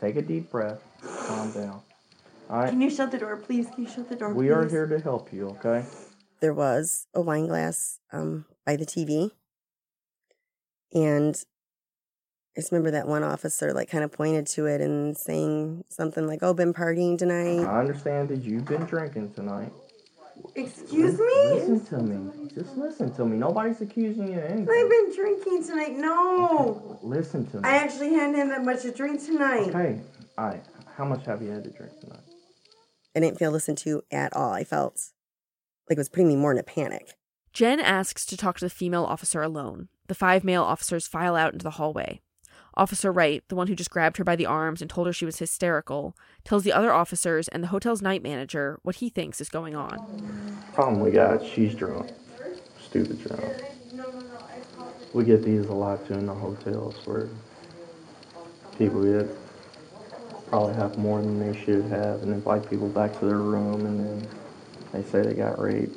take 0.00 0.16
a 0.16 0.22
deep 0.22 0.50
breath. 0.50 0.80
Calm 1.26 1.50
down. 1.52 1.82
All 2.50 2.58
right. 2.58 2.70
Can 2.70 2.80
you 2.80 2.90
shut 2.90 3.12
the 3.12 3.18
door, 3.18 3.36
please? 3.36 3.68
Can 3.70 3.84
you 3.84 3.90
shut 3.90 4.08
the 4.08 4.16
door, 4.16 4.34
We 4.34 4.46
please? 4.46 4.52
are 4.52 4.68
here 4.68 4.86
to 4.88 4.98
help 4.98 5.32
you, 5.32 5.50
okay? 5.50 5.84
There 6.40 6.52
was 6.52 7.06
a 7.14 7.20
wine 7.20 7.46
glass 7.46 8.00
um, 8.12 8.44
by 8.66 8.74
the 8.74 8.84
TV, 8.84 9.30
and 10.92 11.36
I 12.56 12.60
just 12.60 12.72
remember 12.72 12.90
that 12.90 13.06
one 13.06 13.22
officer 13.22 13.72
like 13.72 13.88
kind 13.88 14.02
of 14.02 14.10
pointed 14.10 14.46
to 14.48 14.66
it 14.66 14.80
and 14.80 15.16
saying 15.16 15.84
something 15.90 16.26
like, 16.26 16.40
"Oh, 16.42 16.52
been 16.52 16.74
partying 16.74 17.16
tonight." 17.16 17.60
I 17.64 17.78
understand 17.78 18.30
that 18.30 18.42
you've 18.42 18.64
been 18.64 18.82
drinking 18.84 19.32
tonight. 19.34 19.72
Excuse 20.56 21.20
Li- 21.20 21.26
me? 21.26 21.52
Listen 21.60 21.84
to 21.86 21.98
me. 22.02 22.50
Just 22.54 22.76
listen 22.76 23.12
to 23.14 23.24
me. 23.26 23.36
Nobody's 23.36 23.80
accusing 23.80 24.32
you 24.32 24.38
of 24.38 24.44
anything. 24.44 24.68
I've 24.70 24.90
been 24.90 25.14
drinking 25.14 25.64
tonight. 25.64 25.92
No. 25.98 26.98
Listen 27.02 27.46
to 27.50 27.58
me. 27.58 27.62
I 27.68 27.76
actually 27.76 28.14
hadn't 28.14 28.34
had 28.34 28.50
that 28.50 28.64
much 28.64 28.82
to 28.82 28.90
drink 28.90 29.22
tonight. 29.24 29.68
Okay. 29.68 30.00
All 30.38 30.46
right. 30.46 30.64
How 30.96 31.04
much 31.04 31.26
have 31.26 31.42
you 31.42 31.50
had 31.50 31.62
to 31.64 31.70
drink 31.70 32.00
tonight? 32.00 32.20
I 33.14 33.20
didn't 33.20 33.38
feel 33.38 33.50
listened 33.50 33.78
to 33.78 34.02
at 34.10 34.34
all. 34.34 34.52
I 34.52 34.64
felt 34.64 35.10
like 35.88 35.96
it 35.96 36.00
was 36.00 36.08
putting 36.08 36.28
me 36.28 36.36
more 36.36 36.52
in 36.52 36.58
a 36.58 36.62
panic. 36.62 37.14
Jen 37.52 37.80
asks 37.80 38.24
to 38.26 38.36
talk 38.36 38.58
to 38.58 38.64
the 38.64 38.70
female 38.70 39.04
officer 39.04 39.42
alone. 39.42 39.88
The 40.06 40.14
five 40.14 40.44
male 40.44 40.62
officers 40.62 41.08
file 41.08 41.34
out 41.34 41.52
into 41.52 41.64
the 41.64 41.70
hallway. 41.70 42.20
Officer 42.74 43.10
Wright, 43.10 43.42
the 43.48 43.56
one 43.56 43.66
who 43.66 43.74
just 43.74 43.90
grabbed 43.90 44.16
her 44.18 44.24
by 44.24 44.36
the 44.36 44.46
arms 44.46 44.80
and 44.80 44.88
told 44.88 45.08
her 45.08 45.12
she 45.12 45.24
was 45.24 45.40
hysterical, 45.40 46.16
tells 46.44 46.62
the 46.62 46.72
other 46.72 46.92
officers 46.92 47.48
and 47.48 47.62
the 47.62 47.68
hotel's 47.68 48.00
night 48.00 48.22
manager 48.22 48.78
what 48.84 48.96
he 48.96 49.08
thinks 49.08 49.40
is 49.40 49.48
going 49.48 49.74
on. 49.74 49.98
Problem 50.72 51.00
we 51.00 51.10
got, 51.10 51.44
she's 51.44 51.74
drunk. 51.74 52.10
Stupid 52.80 53.20
drunk. 53.24 53.62
We 55.12 55.24
get 55.24 55.42
these 55.42 55.66
a 55.66 55.72
lot 55.72 56.06
too 56.06 56.14
in 56.14 56.26
the 56.26 56.34
hotels 56.34 57.04
where 57.04 57.28
people 58.78 59.02
get 59.02 59.28
probably 60.50 60.74
have 60.74 60.98
more 60.98 61.22
than 61.22 61.38
they 61.38 61.58
should 61.64 61.84
have 61.84 62.22
and 62.22 62.32
invite 62.32 62.68
people 62.68 62.88
back 62.88 63.18
to 63.20 63.24
their 63.24 63.38
room 63.38 63.86
and 63.86 64.00
then 64.00 64.28
they 64.92 65.02
say 65.08 65.22
they 65.22 65.34
got 65.34 65.58
raped. 65.60 65.96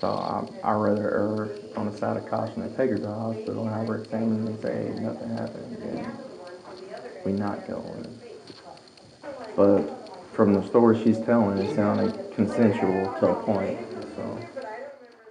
So 0.00 0.08
I 0.08 0.46
I 0.62 0.72
rather 0.72 1.10
err 1.10 1.48
on 1.76 1.90
the 1.90 1.96
side 1.96 2.16
of 2.16 2.26
caution 2.30 2.62
and 2.62 2.76
take 2.76 2.90
her 2.90 2.96
to 2.96 3.02
the 3.02 3.12
hospital 3.12 3.66
and 3.66 3.74
have 3.74 3.88
her 3.88 4.02
examined 4.02 4.48
and 4.48 4.60
say, 4.60 4.72
hey, 4.72 5.00
nothing 5.00 5.30
happened 5.30 5.76
again. 5.76 6.18
We 7.24 7.32
not 7.32 7.66
going. 7.66 8.18
But 9.56 9.82
from 10.32 10.54
the 10.54 10.64
story 10.66 11.02
she's 11.02 11.18
telling, 11.20 11.58
it 11.58 11.74
sounded 11.74 12.32
consensual 12.34 13.12
to 13.18 13.30
a 13.30 13.42
point. 13.42 13.78
So 14.14 14.38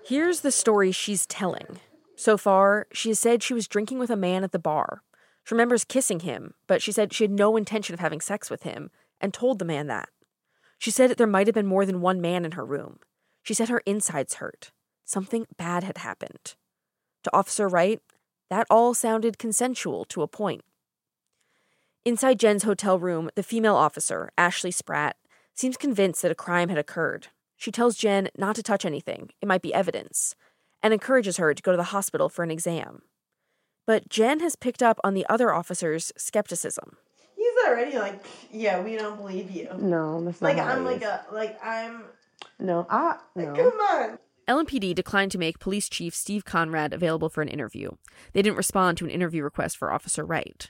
Here's 0.03 0.41
the 0.41 0.51
story 0.51 0.91
she's 0.91 1.25
telling. 1.25 1.79
So 2.15 2.37
far, 2.37 2.87
she 2.91 3.09
has 3.09 3.19
said 3.19 3.41
she 3.41 3.53
was 3.53 3.67
drinking 3.67 3.99
with 3.99 4.09
a 4.09 4.17
man 4.17 4.43
at 4.43 4.51
the 4.51 4.59
bar. 4.59 5.01
She 5.47 5.53
remembers 5.55 5.85
kissing 5.85 6.19
him, 6.19 6.55
but 6.67 6.81
she 6.81 6.91
said 6.91 7.13
she 7.13 7.23
had 7.23 7.31
no 7.31 7.55
intention 7.55 7.93
of 7.93 8.01
having 8.01 8.19
sex 8.19 8.49
with 8.49 8.63
him 8.63 8.91
and 9.21 9.33
told 9.33 9.59
the 9.59 9.65
man 9.65 9.87
that. 9.87 10.09
She 10.77 10.91
said 10.91 11.09
there 11.11 11.25
might 11.25 11.47
have 11.47 11.53
been 11.53 11.65
more 11.65 11.85
than 11.85 12.01
one 12.01 12.19
man 12.19 12.43
in 12.43 12.51
her 12.51 12.65
room. 12.65 12.99
She 13.43 13.53
said 13.53 13.69
her 13.69 13.81
insides 13.85 14.35
hurt. 14.35 14.71
Something 15.05 15.47
bad 15.55 15.85
had 15.85 15.99
happened. 15.99 16.55
To 17.23 17.33
Officer 17.33 17.69
Wright, 17.69 18.01
that 18.49 18.67
all 18.69 18.93
sounded 18.93 19.37
consensual 19.37 20.03
to 20.05 20.21
a 20.21 20.27
point. 20.27 20.65
Inside 22.03 22.41
Jen's 22.41 22.63
hotel 22.63 22.99
room, 22.99 23.29
the 23.35 23.41
female 23.41 23.77
officer, 23.77 24.29
Ashley 24.37 24.71
Spratt, 24.71 25.15
seems 25.53 25.77
convinced 25.77 26.23
that 26.23 26.31
a 26.31 26.35
crime 26.35 26.67
had 26.67 26.77
occurred. 26.77 27.27
She 27.55 27.71
tells 27.71 27.95
Jen 27.95 28.27
not 28.37 28.57
to 28.57 28.63
touch 28.63 28.83
anything, 28.83 29.29
it 29.41 29.47
might 29.47 29.61
be 29.61 29.73
evidence, 29.73 30.35
and 30.83 30.93
encourages 30.93 31.37
her 31.37 31.53
to 31.53 31.63
go 31.63 31.71
to 31.71 31.77
the 31.77 31.83
hospital 31.83 32.27
for 32.27 32.43
an 32.43 32.51
exam. 32.51 33.03
But 33.87 34.09
Jen 34.09 34.41
has 34.41 34.55
picked 34.55 34.83
up 34.83 34.99
on 35.03 35.15
the 35.15 35.25
other 35.27 35.51
officer's 35.51 36.11
skepticism. 36.17 36.97
He's 37.35 37.53
already 37.67 37.97
like, 37.97 38.23
yeah, 38.51 38.81
we 38.83 38.95
don't 38.97 39.17
believe 39.17 39.49
you. 39.49 39.69
No, 39.79 40.23
that's 40.23 40.41
not 40.41 40.49
Like 40.49 40.57
how 40.57 40.73
I'm 40.75 40.85
like 40.85 40.97
is. 40.97 41.03
a 41.07 41.25
like 41.31 41.57
I'm. 41.63 42.03
No, 42.59 42.85
I 42.89 43.17
no. 43.35 43.53
Come 43.55 43.79
on. 43.79 44.19
LMPD 44.47 44.93
declined 44.95 45.31
to 45.31 45.37
make 45.37 45.59
Police 45.59 45.89
Chief 45.89 46.13
Steve 46.13 46.45
Conrad 46.45 46.93
available 46.93 47.29
for 47.29 47.41
an 47.41 47.47
interview. 47.49 47.91
They 48.33 48.41
didn't 48.41 48.57
respond 48.57 48.97
to 48.97 49.05
an 49.05 49.11
interview 49.11 49.43
request 49.43 49.77
for 49.77 49.91
Officer 49.91 50.25
Wright. 50.25 50.69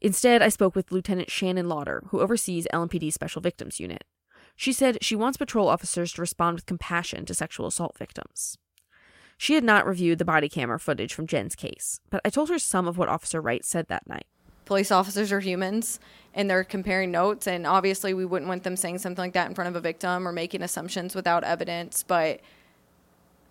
Instead, 0.00 0.42
I 0.42 0.48
spoke 0.48 0.74
with 0.76 0.92
Lieutenant 0.92 1.30
Shannon 1.30 1.68
Lauder, 1.68 2.04
who 2.08 2.20
oversees 2.20 2.66
LMPD's 2.72 3.14
Special 3.14 3.42
Victims 3.42 3.80
Unit. 3.80 4.04
She 4.56 4.72
said 4.72 4.98
she 5.02 5.16
wants 5.16 5.36
patrol 5.36 5.68
officers 5.68 6.12
to 6.12 6.20
respond 6.20 6.54
with 6.54 6.66
compassion 6.66 7.24
to 7.26 7.34
sexual 7.34 7.66
assault 7.66 7.96
victims. 7.98 8.56
She 9.38 9.54
had 9.54 9.64
not 9.64 9.86
reviewed 9.86 10.18
the 10.18 10.24
body 10.24 10.48
camera 10.48 10.78
footage 10.80 11.14
from 11.14 11.26
Jen's 11.26 11.54
case, 11.54 12.00
but 12.10 12.20
I 12.24 12.30
told 12.30 12.48
her 12.50 12.58
some 12.58 12.86
of 12.88 12.98
what 12.98 13.08
Officer 13.08 13.40
Wright 13.40 13.64
said 13.64 13.86
that 13.88 14.06
night. 14.06 14.26
police 14.66 14.90
officers 14.90 15.32
are 15.32 15.40
humans 15.40 15.98
and 16.34 16.50
they're 16.50 16.62
comparing 16.64 17.10
notes 17.10 17.46
and 17.46 17.66
obviously 17.66 18.12
we 18.12 18.26
wouldn't 18.26 18.48
want 18.48 18.62
them 18.64 18.76
saying 18.76 18.98
something 18.98 19.22
like 19.22 19.32
that 19.32 19.48
in 19.48 19.54
front 19.54 19.68
of 19.68 19.74
a 19.76 19.80
victim 19.80 20.28
or 20.28 20.32
making 20.32 20.60
assumptions 20.62 21.14
without 21.14 21.42
evidence 21.42 22.02
but 22.06 22.40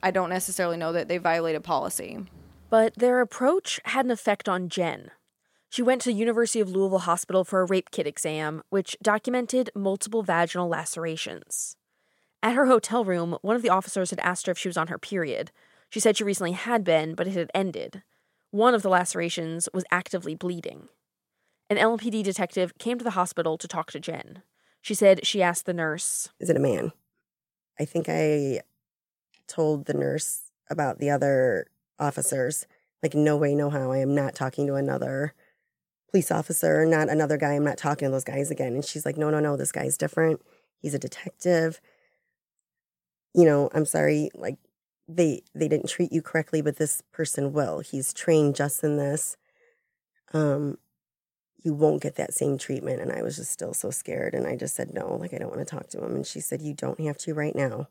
i 0.04 0.12
don't 0.12 0.30
necessarily 0.30 0.78
know 0.78 0.92
that 0.92 1.08
they 1.08 1.18
violated 1.18 1.64
policy 1.64 2.20
But 2.70 2.94
their 2.96 3.20
approach 3.20 3.80
had 3.86 4.06
an 4.06 4.12
effect 4.12 4.48
on 4.48 4.70
Jen. 4.70 5.10
She 5.70 5.82
went 5.82 6.02
to 6.02 6.10
the 6.10 6.14
University 6.26 6.60
of 6.60 6.70
Louisville 6.70 7.08
Hospital 7.12 7.44
for 7.44 7.62
a 7.62 7.66
rape 7.66 7.90
kit 7.92 8.06
exam, 8.06 8.62
which 8.70 8.96
documented 9.02 9.70
multiple 9.74 10.22
vaginal 10.22 10.68
lacerations. 10.70 11.78
At 12.44 12.56
her 12.56 12.66
hotel 12.68 13.04
room, 13.06 13.38
one 13.42 13.56
of 13.56 13.62
the 13.64 13.70
officers 13.70 14.10
had 14.12 14.20
asked 14.20 14.46
her 14.46 14.52
if 14.52 14.58
she 14.60 14.68
was 14.70 14.78
on 14.78 14.88
her 14.88 14.98
period. 15.00 15.52
She 15.90 16.00
said 16.00 16.18
she 16.18 16.24
recently 16.24 16.52
had 16.52 16.84
been, 16.84 17.16
but 17.16 17.28
it 17.28 17.34
had 17.34 17.52
ended. 17.54 18.04
One 18.52 18.74
of 18.74 18.82
the 18.82 18.90
lacerations 18.90 19.70
was 19.74 19.84
actively 19.92 20.36
bleeding. 20.36 20.90
An 21.70 21.78
LMPD 21.78 22.24
detective 22.24 22.78
came 22.78 22.98
to 22.98 23.04
the 23.04 23.12
hospital 23.12 23.58
to 23.58 23.68
talk 23.68 23.92
to 23.92 24.00
Jen. 24.00 24.42
She 24.82 24.94
said 24.94 25.26
she 25.26 25.44
asked 25.44 25.66
the 25.66 25.74
nurse, 25.74 26.30
Is 26.40 26.50
it 26.50 26.56
a 26.56 26.62
man? 26.62 26.94
I 27.80 27.86
think 27.86 28.08
I 28.10 28.62
told 29.48 29.86
the 29.86 29.94
nurse 29.94 30.52
about 30.70 31.00
the 31.00 31.10
other 31.10 31.68
officers. 32.00 32.66
Like, 33.04 33.14
no 33.14 33.38
way, 33.38 33.54
no 33.54 33.70
how. 33.70 33.92
I 33.92 33.98
am 33.98 34.16
not 34.16 34.34
talking 34.34 34.66
to 34.68 34.76
another 34.76 35.34
police 36.10 36.32
officer, 36.32 36.86
not 36.86 37.10
another 37.10 37.38
guy. 37.38 37.54
I'm 37.54 37.66
not 37.66 37.78
talking 37.78 38.08
to 38.08 38.12
those 38.12 38.24
guys 38.24 38.50
again. 38.50 38.74
And 38.74 38.86
she's 38.86 39.06
like, 39.06 39.18
no, 39.18 39.30
no, 39.30 39.40
no, 39.40 39.58
this 39.58 39.72
guy's 39.72 39.98
different. 39.98 40.42
He's 40.80 40.94
a 40.94 41.00
detective. 41.00 41.82
You 43.34 43.46
know, 43.46 43.70
I'm 43.74 43.86
sorry, 43.86 44.30
like 44.34 44.58
they 45.08 45.44
they 45.56 45.68
didn't 45.68 45.90
treat 45.90 46.12
you 46.12 46.22
correctly, 46.22 46.62
but 46.62 46.78
this 46.78 47.02
person 47.12 47.54
will. 47.54 47.80
He's 47.80 48.14
trained 48.14 48.56
just 48.56 48.84
in 48.84 48.98
this. 48.98 49.38
Um, 50.34 50.78
you 51.64 51.74
won't 51.74 52.02
get 52.02 52.16
that 52.16 52.34
same 52.34 52.58
treatment. 52.58 53.02
And 53.02 53.12
I 53.12 53.22
was 53.22 53.36
just 53.36 53.52
still 53.52 53.74
so 53.74 53.90
scared. 53.90 54.34
And 54.34 54.48
I 54.48 54.56
just 54.56 54.76
said, 54.76 54.94
no, 54.94 55.16
like, 55.16 55.34
I 55.34 55.38
don't 55.38 55.54
want 55.54 55.60
to 55.60 55.76
talk 55.76 55.90
to 55.90 56.04
him. 56.04 56.16
And 56.16 56.26
she 56.26 56.40
said, 56.40 56.62
you 56.62 56.74
don't 56.74 57.00
have 57.02 57.18
to 57.20 57.34
right 57.34 57.56
now. 57.56 57.90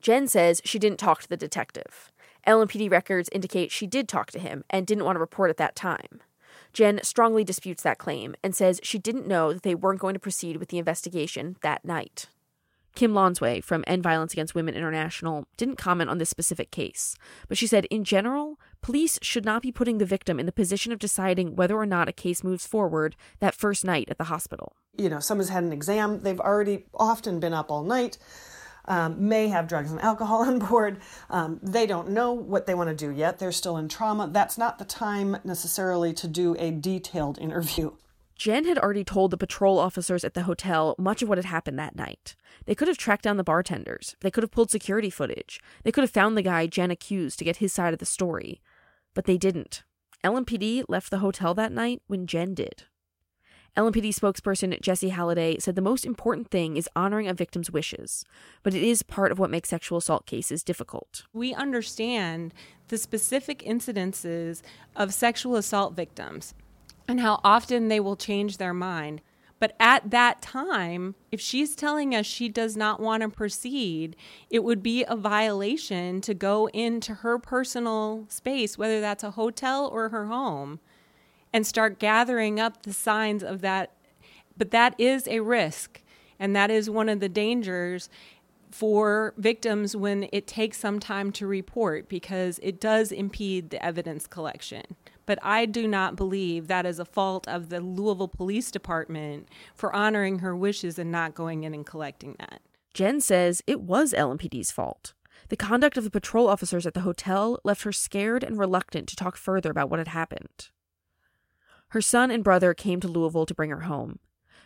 Jen 0.00 0.28
says 0.28 0.60
she 0.64 0.78
didn't 0.78 0.98
talk 0.98 1.22
to 1.22 1.28
the 1.28 1.36
detective. 1.36 2.12
LMPD 2.46 2.90
records 2.90 3.30
indicate 3.32 3.72
she 3.72 3.86
did 3.86 4.08
talk 4.08 4.30
to 4.32 4.38
him 4.38 4.64
and 4.70 4.86
didn't 4.86 5.04
want 5.04 5.16
to 5.16 5.20
report 5.20 5.50
at 5.50 5.56
that 5.56 5.74
time. 5.74 6.20
Jen 6.72 7.00
strongly 7.02 7.42
disputes 7.42 7.82
that 7.82 7.98
claim 7.98 8.34
and 8.42 8.54
says 8.54 8.80
she 8.82 8.98
didn't 8.98 9.26
know 9.26 9.52
that 9.52 9.62
they 9.62 9.74
weren't 9.74 10.00
going 10.00 10.14
to 10.14 10.20
proceed 10.20 10.58
with 10.58 10.68
the 10.68 10.78
investigation 10.78 11.56
that 11.62 11.84
night. 11.84 12.26
Kim 12.96 13.12
Lonsway 13.12 13.62
from 13.62 13.84
End 13.86 14.02
Violence 14.02 14.32
Against 14.32 14.54
Women 14.54 14.74
International 14.74 15.46
didn't 15.58 15.76
comment 15.76 16.08
on 16.08 16.16
this 16.18 16.30
specific 16.30 16.70
case, 16.70 17.14
but 17.46 17.58
she 17.58 17.66
said 17.66 17.84
in 17.84 18.04
general, 18.04 18.58
police 18.80 19.18
should 19.20 19.44
not 19.44 19.62
be 19.62 19.70
putting 19.70 19.98
the 19.98 20.06
victim 20.06 20.40
in 20.40 20.46
the 20.46 20.52
position 20.52 20.92
of 20.92 20.98
deciding 20.98 21.54
whether 21.54 21.76
or 21.76 21.86
not 21.86 22.08
a 22.08 22.12
case 22.12 22.42
moves 22.42 22.66
forward 22.66 23.14
that 23.38 23.54
first 23.54 23.84
night 23.84 24.08
at 24.10 24.16
the 24.16 24.24
hospital. 24.24 24.74
You 24.96 25.10
know, 25.10 25.20
someone's 25.20 25.50
had 25.50 25.62
an 25.62 25.72
exam, 25.72 26.22
they've 26.22 26.40
already 26.40 26.86
often 26.94 27.38
been 27.38 27.52
up 27.52 27.70
all 27.70 27.84
night. 27.84 28.18
Um, 28.88 29.28
may 29.28 29.48
have 29.48 29.66
drugs 29.66 29.90
and 29.90 30.00
alcohol 30.00 30.42
on 30.46 30.58
board. 30.58 31.00
Um, 31.28 31.60
they 31.62 31.86
don't 31.86 32.10
know 32.10 32.32
what 32.32 32.66
they 32.66 32.74
want 32.74 32.88
to 32.88 32.94
do 32.96 33.10
yet. 33.10 33.38
They're 33.38 33.52
still 33.52 33.76
in 33.76 33.88
trauma. 33.88 34.28
That's 34.32 34.56
not 34.56 34.78
the 34.78 34.84
time 34.84 35.36
necessarily 35.44 36.14
to 36.14 36.28
do 36.28 36.56
a 36.58 36.70
detailed 36.70 37.38
interview. 37.38 37.92
Jen 38.36 38.66
had 38.66 38.78
already 38.78 39.04
told 39.04 39.30
the 39.30 39.38
patrol 39.38 39.78
officers 39.78 40.22
at 40.22 40.34
the 40.34 40.42
hotel 40.42 40.94
much 40.98 41.22
of 41.22 41.28
what 41.28 41.38
had 41.38 41.46
happened 41.46 41.78
that 41.78 41.96
night. 41.96 42.36
They 42.66 42.74
could 42.74 42.88
have 42.88 42.98
tracked 42.98 43.22
down 43.22 43.38
the 43.38 43.44
bartenders. 43.44 44.14
They 44.20 44.30
could 44.30 44.42
have 44.42 44.50
pulled 44.50 44.70
security 44.70 45.08
footage. 45.08 45.60
They 45.84 45.92
could 45.92 46.04
have 46.04 46.10
found 46.10 46.36
the 46.36 46.42
guy 46.42 46.66
Jen 46.66 46.90
accused 46.90 47.38
to 47.38 47.44
get 47.44 47.56
his 47.56 47.72
side 47.72 47.94
of 47.94 47.98
the 47.98 48.06
story. 48.06 48.60
But 49.14 49.24
they 49.24 49.38
didn't. 49.38 49.84
LMPD 50.22 50.84
left 50.88 51.10
the 51.10 51.18
hotel 51.18 51.54
that 51.54 51.72
night 51.72 52.02
when 52.08 52.26
Jen 52.26 52.52
did. 52.52 52.84
LMPD 53.76 54.08
spokesperson 54.08 54.78
Jessie 54.80 55.10
Halladay 55.10 55.60
said 55.60 55.74
the 55.74 55.82
most 55.82 56.06
important 56.06 56.50
thing 56.50 56.76
is 56.76 56.88
honoring 56.96 57.28
a 57.28 57.34
victim's 57.34 57.70
wishes, 57.70 58.24
but 58.62 58.74
it 58.74 58.82
is 58.82 59.02
part 59.02 59.30
of 59.30 59.38
what 59.38 59.50
makes 59.50 59.68
sexual 59.68 59.98
assault 59.98 60.24
cases 60.24 60.62
difficult. 60.62 61.24
We 61.34 61.52
understand 61.52 62.54
the 62.88 62.96
specific 62.96 63.58
incidences 63.60 64.62
of 64.94 65.12
sexual 65.12 65.56
assault 65.56 65.94
victims 65.94 66.54
and 67.08 67.20
how 67.20 67.40
often 67.44 67.88
they 67.88 68.00
will 68.00 68.16
change 68.16 68.56
their 68.56 68.74
mind. 68.74 69.20
But 69.58 69.74
at 69.80 70.10
that 70.10 70.42
time, 70.42 71.14
if 71.32 71.40
she's 71.40 71.74
telling 71.74 72.14
us 72.14 72.26
she 72.26 72.48
does 72.48 72.76
not 72.76 73.00
want 73.00 73.22
to 73.22 73.28
proceed, 73.30 74.14
it 74.50 74.62
would 74.62 74.82
be 74.82 75.04
a 75.04 75.16
violation 75.16 76.20
to 76.22 76.34
go 76.34 76.68
into 76.68 77.14
her 77.14 77.38
personal 77.38 78.26
space, 78.28 78.76
whether 78.76 79.00
that's 79.00 79.24
a 79.24 79.30
hotel 79.30 79.86
or 79.86 80.10
her 80.10 80.26
home, 80.26 80.78
and 81.54 81.66
start 81.66 81.98
gathering 81.98 82.60
up 82.60 82.82
the 82.82 82.92
signs 82.92 83.42
of 83.42 83.62
that. 83.62 83.92
But 84.58 84.72
that 84.72 84.94
is 84.98 85.26
a 85.26 85.40
risk, 85.40 86.02
and 86.38 86.54
that 86.54 86.70
is 86.70 86.90
one 86.90 87.08
of 87.08 87.20
the 87.20 87.28
dangers 87.28 88.10
for 88.70 89.32
victims 89.38 89.96
when 89.96 90.28
it 90.32 90.46
takes 90.46 90.78
some 90.78 91.00
time 91.00 91.32
to 91.32 91.46
report 91.46 92.10
because 92.10 92.60
it 92.62 92.78
does 92.78 93.10
impede 93.10 93.70
the 93.70 93.82
evidence 93.82 94.26
collection. 94.26 94.84
But 95.26 95.38
I 95.42 95.66
do 95.66 95.86
not 95.88 96.16
believe 96.16 96.68
that 96.68 96.86
is 96.86 96.98
a 96.98 97.04
fault 97.04 97.46
of 97.48 97.68
the 97.68 97.80
Louisville 97.80 98.28
Police 98.28 98.70
Department 98.70 99.48
for 99.74 99.94
honoring 99.94 100.38
her 100.38 100.56
wishes 100.56 100.98
and 100.98 101.10
not 101.10 101.34
going 101.34 101.64
in 101.64 101.74
and 101.74 101.84
collecting 101.84 102.36
that. 102.38 102.62
Jen 102.94 103.20
says 103.20 103.60
it 103.66 103.80
was 103.80 104.14
LMPD's 104.14 104.70
fault. 104.70 105.12
The 105.48 105.56
conduct 105.56 105.96
of 105.96 106.04
the 106.04 106.10
patrol 106.10 106.48
officers 106.48 106.86
at 106.86 106.94
the 106.94 107.00
hotel 107.00 107.58
left 107.62 107.82
her 107.82 107.92
scared 107.92 108.42
and 108.42 108.58
reluctant 108.58 109.08
to 109.08 109.16
talk 109.16 109.36
further 109.36 109.70
about 109.70 109.90
what 109.90 109.98
had 109.98 110.08
happened. 110.08 110.70
Her 111.88 112.00
son 112.00 112.30
and 112.30 112.42
brother 112.42 112.74
came 112.74 113.00
to 113.00 113.08
Louisville 113.08 113.46
to 113.46 113.54
bring 113.54 113.70
her 113.70 113.82
home. 113.82 114.18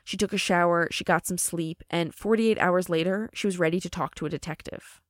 She 0.04 0.16
took 0.16 0.32
a 0.32 0.38
shower, 0.38 0.88
she 0.90 1.04
got 1.04 1.26
some 1.26 1.38
sleep, 1.38 1.82
and 1.90 2.14
48 2.14 2.58
hours 2.58 2.88
later, 2.88 3.28
she 3.34 3.46
was 3.46 3.58
ready 3.58 3.80
to 3.80 3.90
talk 3.90 4.14
to 4.16 4.26
a 4.26 4.30
detective. 4.30 5.00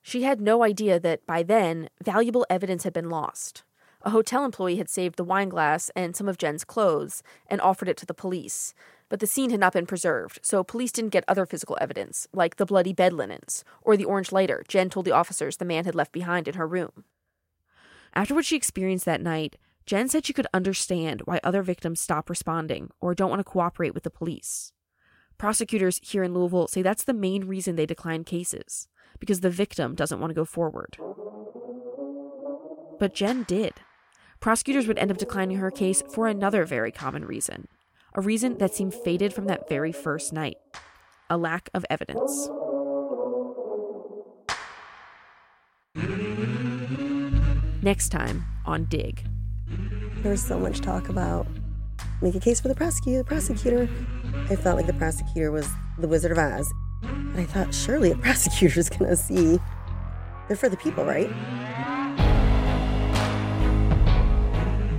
She 0.00 0.22
had 0.22 0.40
no 0.40 0.62
idea 0.62 1.00
that 1.00 1.26
by 1.26 1.42
then, 1.42 1.88
valuable 2.02 2.46
evidence 2.48 2.84
had 2.84 2.92
been 2.92 3.08
lost. 3.08 3.64
A 4.04 4.10
hotel 4.10 4.44
employee 4.44 4.76
had 4.76 4.88
saved 4.88 5.16
the 5.16 5.24
wine 5.24 5.48
glass 5.48 5.90
and 5.94 6.16
some 6.16 6.28
of 6.28 6.36
Jen's 6.36 6.64
clothes 6.64 7.22
and 7.46 7.60
offered 7.60 7.88
it 7.88 7.96
to 7.98 8.06
the 8.06 8.14
police, 8.14 8.74
but 9.08 9.20
the 9.20 9.28
scene 9.28 9.50
had 9.50 9.60
not 9.60 9.74
been 9.74 9.86
preserved, 9.86 10.40
so 10.42 10.64
police 10.64 10.90
didn't 10.90 11.12
get 11.12 11.24
other 11.28 11.46
physical 11.46 11.78
evidence, 11.80 12.26
like 12.32 12.56
the 12.56 12.66
bloody 12.66 12.92
bed 12.92 13.12
linens 13.12 13.64
or 13.80 13.96
the 13.96 14.04
orange 14.04 14.32
lighter 14.32 14.64
Jen 14.66 14.90
told 14.90 15.06
the 15.06 15.12
officers 15.12 15.58
the 15.58 15.64
man 15.64 15.84
had 15.84 15.94
left 15.94 16.10
behind 16.10 16.48
in 16.48 16.54
her 16.54 16.66
room. 16.66 17.04
After 18.12 18.34
what 18.34 18.44
she 18.44 18.56
experienced 18.56 19.04
that 19.04 19.22
night, 19.22 19.56
Jen 19.86 20.08
said 20.08 20.26
she 20.26 20.32
could 20.32 20.46
understand 20.52 21.22
why 21.24 21.38
other 21.44 21.62
victims 21.62 22.00
stop 22.00 22.28
responding 22.28 22.90
or 23.00 23.14
don't 23.14 23.30
want 23.30 23.40
to 23.40 23.44
cooperate 23.44 23.94
with 23.94 24.02
the 24.02 24.10
police. 24.10 24.72
Prosecutors 25.38 26.00
here 26.02 26.24
in 26.24 26.34
Louisville 26.34 26.66
say 26.66 26.82
that's 26.82 27.04
the 27.04 27.14
main 27.14 27.44
reason 27.44 27.76
they 27.76 27.86
decline 27.86 28.24
cases, 28.24 28.88
because 29.20 29.40
the 29.40 29.50
victim 29.50 29.94
doesn't 29.94 30.18
want 30.18 30.30
to 30.30 30.34
go 30.34 30.44
forward. 30.44 30.98
But 32.98 33.14
Jen 33.14 33.44
did 33.44 33.74
prosecutors 34.42 34.88
would 34.88 34.98
end 34.98 35.10
up 35.10 35.16
declining 35.16 35.56
her 35.58 35.70
case 35.70 36.02
for 36.10 36.26
another 36.26 36.64
very 36.64 36.90
common 36.90 37.24
reason, 37.24 37.68
a 38.14 38.20
reason 38.20 38.58
that 38.58 38.74
seemed 38.74 38.92
faded 38.92 39.32
from 39.32 39.46
that 39.46 39.68
very 39.68 39.92
first 39.92 40.32
night 40.32 40.58
a 41.30 41.36
lack 41.38 41.70
of 41.72 41.86
evidence. 41.88 42.50
Next 47.82 48.10
time 48.10 48.44
on 48.66 48.84
Dig. 48.90 49.24
There 50.18 50.32
was 50.32 50.42
so 50.42 50.58
much 50.58 50.82
talk 50.82 51.08
about 51.08 51.46
make 52.20 52.34
a 52.34 52.40
case 52.40 52.60
for 52.60 52.68
the 52.68 52.74
prosecutor, 52.74 53.18
the 53.18 53.24
prosecutor. 53.24 53.88
I 54.50 54.56
felt 54.56 54.76
like 54.76 54.86
the 54.86 54.92
prosecutor 54.92 55.50
was 55.50 55.66
the 55.98 56.08
Wizard 56.08 56.32
of 56.32 56.38
Oz. 56.38 56.70
And 57.02 57.40
I 57.40 57.44
thought, 57.44 57.72
surely 57.72 58.10
a 58.10 58.16
prosecutor's 58.18 58.90
gonna 58.90 59.16
see. 59.16 59.58
They're 60.48 60.56
for 60.56 60.68
the 60.68 60.76
people, 60.76 61.04
right? 61.04 61.30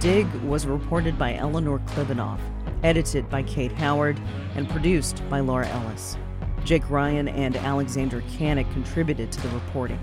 Dig 0.03 0.27
was 0.43 0.65
reported 0.65 1.17
by 1.17 1.33
Eleanor 1.35 1.79
Klibanoff, 1.79 2.41
edited 2.83 3.29
by 3.29 3.41
Kate 3.41 3.71
Howard, 3.71 4.19
and 4.53 4.69
produced 4.69 5.23
by 5.29 5.39
Laura 5.39 5.65
Ellis. 5.65 6.17
Jake 6.65 6.89
Ryan 6.89 7.29
and 7.29 7.55
Alexandra 7.55 8.21
Kanik 8.23 8.69
contributed 8.73 9.31
to 9.31 9.39
the 9.39 9.47
reporting. 9.55 9.97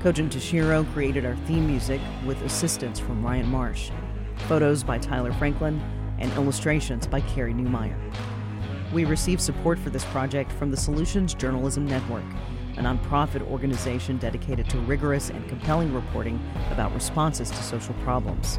Kojin 0.00 0.30
Tashiro 0.30 0.90
created 0.94 1.26
our 1.26 1.36
theme 1.44 1.66
music 1.66 2.00
with 2.24 2.40
assistance 2.44 2.98
from 2.98 3.22
Ryan 3.22 3.46
Marsh. 3.48 3.90
Photos 4.48 4.82
by 4.82 4.96
Tyler 4.96 5.34
Franklin 5.34 5.82
and 6.18 6.32
illustrations 6.32 7.06
by 7.06 7.20
Carrie 7.20 7.52
Newmeyer. 7.52 7.98
We 8.90 9.04
receive 9.04 9.42
support 9.42 9.78
for 9.78 9.90
this 9.90 10.06
project 10.06 10.50
from 10.50 10.70
the 10.70 10.78
Solutions 10.78 11.34
Journalism 11.34 11.84
Network, 11.84 12.24
a 12.78 12.80
nonprofit 12.80 13.46
organization 13.50 14.16
dedicated 14.16 14.70
to 14.70 14.78
rigorous 14.78 15.28
and 15.28 15.46
compelling 15.46 15.92
reporting 15.92 16.40
about 16.70 16.94
responses 16.94 17.50
to 17.50 17.62
social 17.62 17.92
problems. 17.96 18.58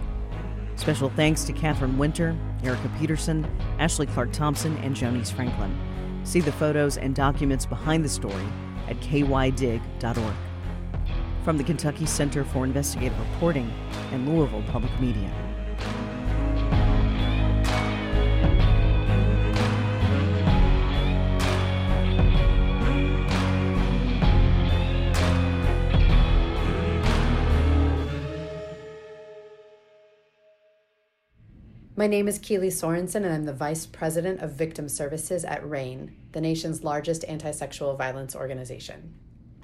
Special 0.77 1.09
thanks 1.09 1.43
to 1.43 1.53
Catherine 1.53 1.97
Winter, 1.97 2.37
Erica 2.63 2.89
Peterson, 2.99 3.45
Ashley 3.79 4.05
Clark 4.05 4.31
Thompson, 4.31 4.77
and 4.77 4.95
Jonice 4.95 5.31
Franklin. 5.31 5.75
See 6.23 6.39
the 6.39 6.51
photos 6.51 6.97
and 6.97 7.15
documents 7.15 7.65
behind 7.65 8.05
the 8.05 8.09
story 8.09 8.45
at 8.87 8.95
kydig.org. 8.97 10.33
From 11.43 11.57
the 11.57 11.63
Kentucky 11.63 12.05
Center 12.05 12.43
for 12.43 12.63
Investigative 12.63 13.19
Reporting 13.31 13.71
and 14.11 14.29
Louisville 14.29 14.63
Public 14.67 14.97
Media. 15.01 15.46
My 31.99 32.05
name 32.05 32.27
is 32.27 32.37
Keeli 32.37 32.67
Sorensen, 32.67 33.25
and 33.25 33.33
I'm 33.33 33.45
the 33.45 33.53
Vice 33.53 33.87
President 33.87 34.39
of 34.41 34.51
Victim 34.51 34.87
Services 34.87 35.43
at 35.43 35.67
RAINN, 35.67 36.15
the 36.31 36.39
nation's 36.39 36.83
largest 36.83 37.25
anti 37.27 37.49
sexual 37.49 37.95
violence 37.95 38.35
organization. 38.35 39.15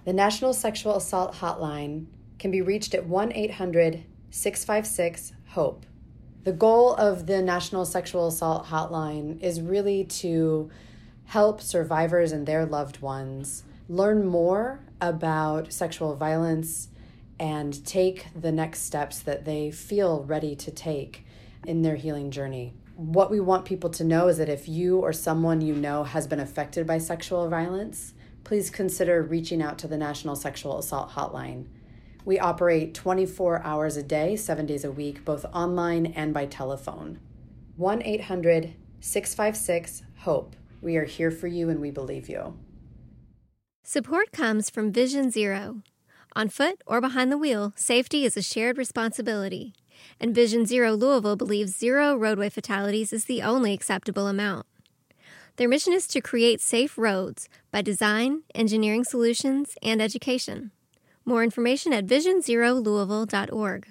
The 0.04 0.14
National 0.14 0.52
Sexual 0.52 0.96
Assault 0.96 1.36
Hotline 1.36 2.08
can 2.40 2.50
be 2.50 2.64
reached 2.64 2.96
at 2.96 3.06
1 3.06 3.34
800 3.34 4.04
656 4.32 5.34
HOPE. 5.50 5.86
The 6.44 6.54
goal 6.54 6.96
of 6.96 7.28
the 7.28 7.40
National 7.44 7.86
Sexual 7.86 8.30
Assault 8.30 8.66
Hotline 8.66 9.40
is 9.40 9.62
really 9.62 10.04
to 10.06 10.72
help 11.26 11.62
survivors 11.62 12.32
and 12.32 12.48
their 12.48 12.66
loved 12.66 13.00
ones 13.00 13.64
learn 13.88 14.26
more 14.26 14.80
about 15.00 15.72
sexual 15.72 16.16
violence 16.16 16.88
and 17.40 17.86
take 17.86 18.26
the 18.36 18.52
next 18.52 18.82
steps 18.82 19.20
that 19.20 19.46
they 19.46 19.70
feel 19.70 20.24
ready 20.24 20.56
to 20.56 20.72
take 20.72 21.23
in 21.66 21.82
their 21.82 21.96
healing 21.96 22.32
journey. 22.32 22.74
What 22.96 23.32
we 23.32 23.40
want 23.40 23.66
people 23.66 23.90
to 23.92 24.04
know 24.04 24.28
is 24.28 24.38
that 24.38 24.50
if 24.50 24.70
you 24.70 25.00
or 25.00 25.14
someone 25.14 25.62
you 25.62 25.74
know 25.74 26.04
has 26.04 26.28
been 26.28 26.40
affected 26.40 26.86
by 26.86 27.00
sexual 27.00 27.50
violence, 27.50 28.14
please 28.44 28.70
consider 28.70 29.24
reaching 29.24 29.62
out 29.62 29.78
to 29.80 29.88
the 29.88 29.98
National 29.98 30.36
Sexual 30.36 30.80
Assault 30.80 31.12
Hotline. 31.12 31.66
We 32.26 32.40
operate 32.40 32.94
24 32.94 33.64
hours 33.64 33.98
a 33.98 34.04
day, 34.04 34.36
seven 34.36 34.66
days 34.66 34.86
a 34.86 34.92
week, 34.92 35.26
both 35.26 35.46
online 35.54 36.08
and 36.08 36.34
by 36.34 36.46
telephone. 36.46 37.20
1 37.78 38.04
800 38.04 38.76
656 39.00 40.04
HOPE. 40.20 40.56
We 40.82 40.96
are 40.96 41.06
here 41.06 41.32
for 41.32 41.48
you 41.48 41.70
and 41.70 41.82
we 41.82 41.92
believe 41.92 42.30
you. 42.30 42.58
Support 43.84 44.32
comes 44.32 44.70
from 44.70 44.94
Vision 44.94 45.30
Zero. 45.32 45.82
On 46.36 46.48
foot 46.48 46.82
or 46.88 47.02
behind 47.02 47.32
the 47.32 47.38
wheel, 47.38 47.74
safety 47.76 48.24
is 48.24 48.38
a 48.38 48.42
shared 48.42 48.78
responsibility 48.78 49.74
and 50.20 50.34
Vision 50.34 50.66
Zero 50.66 50.94
Louisville 50.94 51.36
believes 51.36 51.76
zero 51.76 52.16
roadway 52.16 52.50
fatalities 52.50 53.14
is 53.14 53.26
the 53.26 53.42
only 53.42 53.74
acceptable 53.74 54.28
amount. 54.28 54.66
Their 55.58 55.70
mission 55.70 55.94
is 55.94 56.08
to 56.08 56.22
create 56.22 56.62
safe 56.62 56.98
roads 56.98 57.48
by 57.72 57.82
design, 57.82 58.44
engineering 58.56 59.04
solutions, 59.04 59.76
and 59.84 60.02
education. 60.02 60.72
More 61.26 61.44
information 61.44 61.94
at 61.94 62.06
visionzerolouisville.org. 62.08 63.88